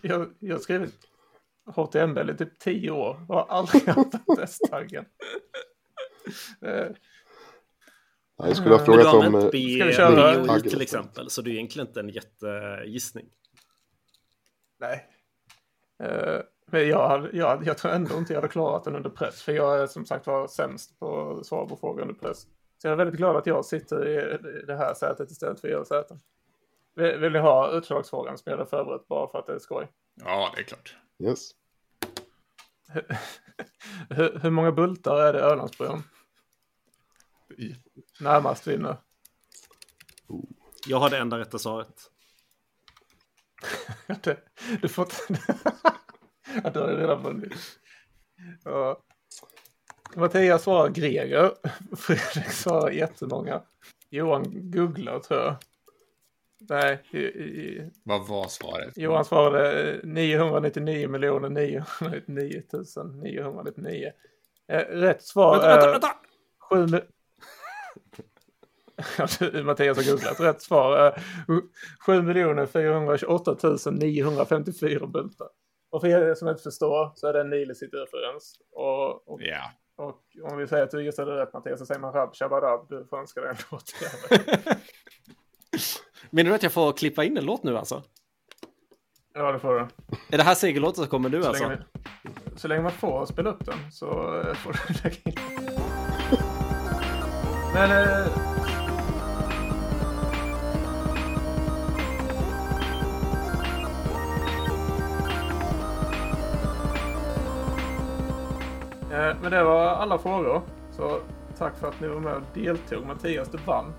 jag, 0.00 0.34
jag 0.38 0.54
har 0.54 0.60
skrivit 0.60 0.94
HTML 1.66 2.30
i 2.30 2.36
typ 2.36 2.58
tio 2.58 2.90
år 2.90 3.26
och 3.28 3.34
har 3.34 3.46
aldrig 3.48 3.88
använt 3.88 4.38
S-taggen. 4.42 5.04
Uh, 6.66 6.70
Nej, 6.70 6.94
jag 8.46 8.56
skulle 8.56 8.74
ha 8.74 8.78
du 8.78 8.84
frågat 8.84 9.14
om... 9.14 9.34
eh, 9.34 9.48
B, 9.52 9.76
Ska 9.76 9.84
vi 9.84 9.92
köra? 9.92 10.38
BOI 10.38 10.46
Taggen 10.46 10.70
till 10.70 10.80
exempel, 10.80 11.30
så 11.30 11.42
det 11.42 11.50
är 11.50 11.52
egentligen 11.52 11.88
inte 11.88 12.00
en 12.00 12.08
jättegissning. 12.08 13.26
nej. 14.80 15.06
Uh, 16.02 16.40
men 16.70 16.88
jag, 16.88 17.34
jag, 17.34 17.66
jag 17.66 17.78
tror 17.78 17.92
ändå 17.92 18.18
inte 18.18 18.32
jag 18.32 18.40
hade 18.40 18.52
klarat 18.52 18.84
den 18.84 18.96
under 18.96 19.10
press. 19.10 19.42
För 19.42 19.52
jag 19.52 19.80
är 19.82 19.86
som 19.86 20.06
sagt 20.06 20.26
var 20.26 20.48
sämst 20.48 20.98
på 20.98 21.30
att 21.30 21.46
svara 21.46 21.66
på 21.66 21.76
frågor 21.76 22.02
under 22.02 22.14
press. 22.14 22.46
Så 22.78 22.86
jag 22.86 22.92
är 22.92 22.96
väldigt 22.96 23.16
glad 23.16 23.36
att 23.36 23.46
jag 23.46 23.64
sitter 23.64 24.08
i 24.08 24.38
det 24.66 24.76
här 24.76 24.94
sätet 24.94 25.30
istället 25.30 25.60
för 25.60 25.68
er 25.68 25.84
säten. 25.84 26.20
Vill, 26.94 27.18
vill 27.18 27.32
ni 27.32 27.38
ha 27.38 27.70
utslagsfrågan 27.70 28.38
som 28.38 28.50
jag 28.50 28.58
hade 28.58 28.70
förberett 28.70 29.08
bara 29.08 29.28
för 29.28 29.38
att 29.38 29.46
det 29.46 29.52
är 29.52 29.58
skoj? 29.58 29.88
Ja, 30.24 30.52
det 30.54 30.60
är 30.60 30.64
klart. 30.64 30.96
Yes. 31.22 31.50
hur, 34.10 34.38
hur 34.42 34.50
många 34.50 34.72
bultar 34.72 35.16
är 35.20 35.32
det 35.32 35.38
i 35.38 35.42
Ölandsbron? 35.42 36.02
Närmast 38.20 38.66
vinner. 38.66 38.96
Jag 40.86 40.98
har 40.98 41.10
det 41.10 41.18
enda 41.18 41.38
rätta 41.38 41.58
svaret. 41.58 42.10
Det, 44.22 44.36
du 44.82 44.88
får 44.88 45.04
inte... 45.04 45.42
ja, 46.64 46.70
du 46.70 46.80
har 46.80 46.88
redan 46.88 47.22
vunnit. 47.22 47.52
Ja. 48.64 49.02
Mattias 50.16 50.62
svarar 50.62 50.88
Greger. 50.88 51.54
Fredrik 51.96 52.50
svarar 52.50 52.90
jättemånga. 52.90 53.62
Johan 54.10 54.70
googlar 54.70 55.18
tror 55.18 55.40
jag. 55.40 55.56
Nej, 56.60 57.02
i, 57.10 57.18
i, 57.18 57.90
Vad 58.04 58.28
var 58.28 58.48
svaret? 58.48 58.96
Johan 58.96 59.24
svarade 59.24 59.92
eh, 59.92 59.98
999 60.02 61.08
miljoner 61.08 61.48
999 61.48 62.62
999. 63.22 64.12
Eh, 64.68 64.78
Rätt 64.78 65.22
svar 65.22 65.52
Vänta, 65.52 65.68
vänta, 65.68 65.88
är 65.88 65.92
vänta! 65.92 66.08
Ja, 66.70 66.76
du, 66.76 67.08
Mattias 69.64 69.96
har 69.96 70.12
googlat. 70.12 70.40
Rätt 70.40 70.62
svar 70.62 70.96
är 70.96 71.22
7 72.06 72.22
miljoner 72.22 72.66
428 72.66 73.56
954 73.92 75.06
bultar. 75.06 75.48
Och 75.90 76.00
för 76.00 76.08
er 76.08 76.34
som 76.34 76.48
inte 76.48 76.62
förstår 76.62 77.12
så 77.14 77.26
är 77.26 77.32
det 77.32 77.40
en 77.40 77.50
Nilicit-referens. 77.50 78.54
Och, 78.72 79.28
och, 79.28 79.42
Ja. 79.42 79.70
och 79.96 80.22
om 80.52 80.58
vi 80.58 80.66
säger 80.66 80.84
att 80.84 80.90
du 80.90 81.04
gissade 81.04 81.42
rätt 81.42 81.52
Mattias 81.52 81.78
så 81.78 81.86
säger 81.86 82.00
man 82.00 82.12
Rab 82.12 82.34
Shabadab. 82.34 82.86
Du 82.88 83.06
får 83.10 83.18
önska 83.18 83.40
dig 83.40 83.50
en 83.50 83.56
låt. 83.70 83.84
Menar 86.30 86.50
du 86.50 86.54
att 86.54 86.62
jag 86.62 86.72
får 86.72 86.92
klippa 86.92 87.24
in 87.24 87.36
en 87.38 87.44
låt 87.44 87.62
nu 87.62 87.78
alltså? 87.78 88.02
Ja, 89.34 89.52
det 89.52 89.58
får 89.58 89.74
du. 89.74 89.80
Är 90.30 90.36
det 90.38 90.42
här 90.42 90.54
segerlåten 90.54 91.04
så 91.04 91.10
kommer 91.10 91.28
du 91.28 91.42
Så, 91.42 91.48
alltså? 91.48 91.64
länge, 91.68 91.82
så 92.56 92.68
länge 92.68 92.82
man 92.82 92.92
får 92.92 93.26
spela 93.26 93.50
upp 93.50 93.64
den 93.66 93.92
så 93.92 94.40
eh, 94.40 94.54
får 94.54 94.72
du 94.72 94.78
lägga 95.04 95.16
in. 95.24 95.34
Men... 97.74 97.90
Eh, 97.90 98.47
men 109.42 109.50
det 109.50 109.62
var 109.64 109.86
alla 109.86 110.18
frågor. 110.18 110.62
Så 110.96 111.18
tack 111.58 111.78
för 111.80 111.88
att 111.88 112.00
ni 112.00 112.08
var 112.08 112.20
med 112.20 112.34
och 112.34 112.42
deltog. 112.54 113.06
Mattias, 113.06 113.48
du 113.48 113.58
vann. 113.66 113.92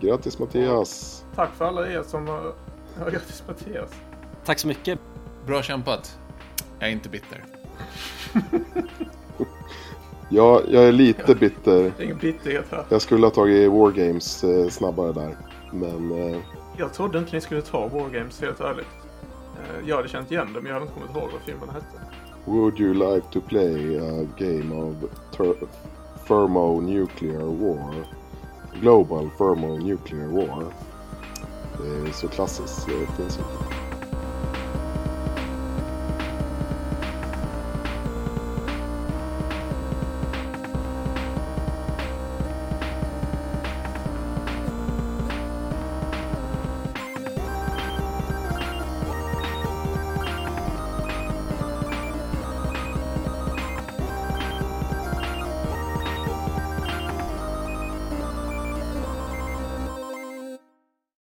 Grattis 0.00 0.38
Mattias! 0.38 1.24
Tack 1.34 1.50
för 1.54 1.64
alla 1.64 1.88
er 1.88 2.02
som... 2.02 2.26
har- 2.28 2.52
Ja, 3.04 3.10
grattis 3.10 3.42
Mattias. 3.48 3.90
Tack 4.44 4.58
så 4.58 4.68
mycket. 4.68 4.98
Bra 5.46 5.62
kämpat. 5.62 6.18
Jag 6.78 6.88
är 6.88 6.92
inte 6.92 7.08
bitter. 7.08 7.44
Ja, 10.28 10.60
jag 10.68 10.84
är 10.84 10.92
lite 10.92 11.34
bitter. 11.34 11.82
Det 11.96 12.02
är 12.02 12.04
ingen 12.04 12.18
bitterhet 12.18 12.64
här. 12.70 12.84
Jag 12.88 13.02
skulle 13.02 13.26
ha 13.26 13.30
tagit 13.30 13.70
Wargames 13.72 14.44
eh, 14.44 14.68
snabbare 14.68 15.12
där. 15.12 15.36
Men 15.72 16.12
eh, 16.34 16.40
Jag 16.76 16.92
trodde 16.94 17.18
inte 17.18 17.32
ni 17.34 17.40
skulle 17.40 17.62
ta 17.62 17.88
Wargames, 17.88 18.40
helt 18.40 18.60
ärligt. 18.60 18.86
Eh, 19.56 19.88
Jag 19.88 19.96
hade 19.96 20.08
känt 20.08 20.30
igen 20.32 20.48
det, 20.54 20.60
men 20.60 20.66
jag 20.66 20.72
hade 20.80 20.86
inte 20.86 20.94
kommit 21.00 21.16
ihåg 21.16 21.30
vad 21.32 21.40
filmen 21.40 21.68
hette. 21.68 21.86
Would 22.46 22.78
you 22.78 22.94
like 22.94 23.30
to 23.30 23.40
play 23.40 23.96
a 23.96 24.24
game 24.38 24.72
of 24.72 24.94
ter- 25.32 25.66
thermonuclear 26.28 27.46
war? 27.46 27.94
Global 28.80 29.30
thermonuclear 29.38 30.28
war. 30.28 30.64
Det 31.78 32.08
är 32.08 32.12
så 32.12 32.28
klassiskt, 32.28 32.86
det 32.86 33.06
finns 33.16 33.38
inte. 33.38 33.85